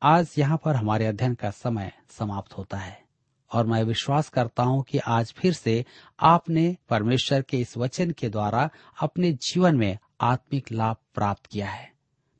आज 0.02 0.34
यहाँ 0.38 0.60
पर 0.64 0.76
हमारे 0.76 1.06
अध्ययन 1.06 1.34
का 1.34 1.50
समय 1.50 1.92
समाप्त 2.10 2.58
होता 2.58 2.76
है 2.76 3.02
और 3.50 3.66
मैं 3.66 3.82
विश्वास 3.84 4.28
करता 4.28 4.62
हूँ 4.62 4.82
कि 4.82 4.98
आज 4.98 5.34
फिर 5.36 5.52
से 5.52 5.84
आपने 6.20 6.76
परमेश्वर 6.88 7.42
के 7.42 7.56
इस 7.56 7.76
वचन 7.76 8.10
के 8.10 8.28
द्वारा 8.28 8.70
अपने 9.00 9.32
जीवन 9.32 9.76
में 9.76 9.98
आत्मिक 10.20 10.72
लाभ 10.72 10.96
प्राप्त 11.14 11.46
किया 11.46 11.68
है। 11.68 11.92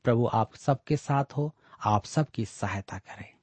प्रभु 0.03 0.29
आप 0.33 0.55
सबके 0.55 0.97
साथ 0.97 1.23
हो, 1.37 1.53
आप 1.85 2.05
सबकी 2.05 2.45
सहायता 2.45 2.97
करें। 2.97 3.33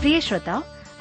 प्रिय 0.00 0.20
श्रोताओ 0.20 0.62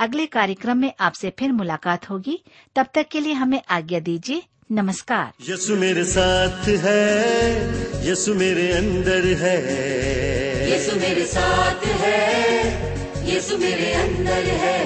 अगले 0.00 0.26
कार्यक्रम 0.26 0.76
में 0.76 0.92
आपसे 1.00 1.32
फिर 1.38 1.52
मुलाकात 1.52 2.10
होगी। 2.10 2.42
तब 2.76 2.86
तक 2.94 3.06
के 3.10 3.20
लिए 3.20 3.32
हमें 3.32 3.62
आज्ञा 3.68 4.00
दीजिए। 4.00 4.42
नमस्कार। 4.72 5.32
यसु 5.50 5.76
मेरे 5.76 6.04
साथ 6.04 6.68
है 6.68 8.10
यसु 8.10 8.34
मेरे 8.34 8.70
अंदर 8.72 9.26
है। 9.34 9.56
यसु 10.72 10.96
मेरे 10.96 11.24
साथ 11.26 11.86
है 11.86 12.24
यीशु 13.30 13.58
मेरे 13.58 13.92
अंदर 13.92 14.44
है। 14.56 14.78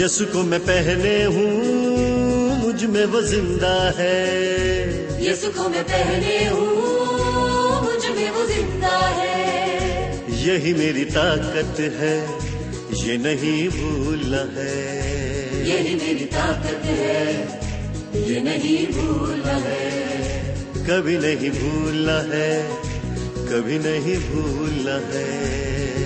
यीशु 0.00 0.24
को 0.24 0.42
मैं 0.42 0.60
पहने 0.60 1.24
हूँ 1.24 2.64
मुझमें 2.64 3.04
वो 3.04 3.22
ज़िंदा 3.22 3.76
है। 3.96 5.24
यीशु 5.24 5.50
को 5.50 5.68
मैं 5.68 5.84
पहने 5.84 6.44
हूँ 6.46 6.66
मुझमें 7.84 8.30
वो 8.30 8.46
ज़िंदा 8.46 8.96
है। 8.96 10.26
यही 10.46 10.74
मेरी 10.74 11.04
ताकत 11.04 11.80
है। 11.80 12.47
ये 12.98 13.16
नहीं 13.18 13.68
भूलना 13.68 14.40
है। 14.54 14.72
यही 15.68 15.94
मेरी 15.96 16.24
ताकत 16.34 16.84
है 16.84 17.22
ये 18.28 18.40
नहीं 18.40 18.86
भूलना 18.88 19.54
है। 19.64 19.86
कभी 20.88 21.16
नहीं 21.18 21.50
भूलना 21.52 22.18
है 22.32 22.50
कभी 23.50 23.78
नहीं 23.78 24.16
भूलना 24.26 24.96
है। 25.08 25.26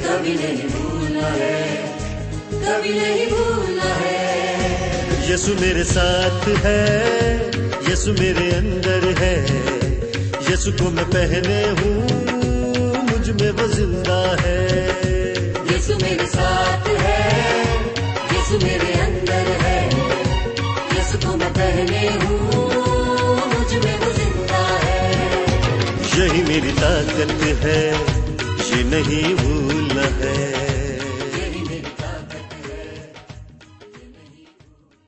कभी 0.05 0.35
नहीं 0.35 0.69
भूलना 0.69 1.29
है 1.33 1.59
कभी 2.53 2.95
नहीं 3.01 3.27
भूलना 3.31 3.91
है। 3.95 5.31
यीशु 5.31 5.55
मेरे 5.61 5.85
साथ 5.87 6.49
है 6.65 6.81
यीशु 7.89 8.13
मेरे 8.21 8.51
अंदर 8.53 9.13
है। 9.21 9.35
यीशु 10.51 10.73
को 10.73 10.91
मैं 10.91 11.05
पहने 11.11 11.61
हूँ 11.81 11.97
मुझमें 13.11 13.51
वो 13.51 13.69
ज़िंदा 13.75 14.21
है। 14.41 14.92
साथ 16.33 16.89
है 17.05 17.21
यीशु 18.33 18.59
मेरे 18.65 18.93
अंदर 19.01 19.51
है, 19.63 19.79
जिसको 20.95 21.37
मैं 21.37 21.53
पहने 21.53 22.05
हूँ, 22.25 22.41
मुझमें 23.53 23.97
वो 23.99 24.13
ज़िंदा 24.19 24.65
है। 24.85 25.01
यही 26.17 26.43
मेरी 26.43 26.73
ताकत 26.83 27.39
है, 27.65 27.81
ये 28.69 28.83
नहीं 28.91 29.35
भूल 29.37 29.99
है। 30.23 30.72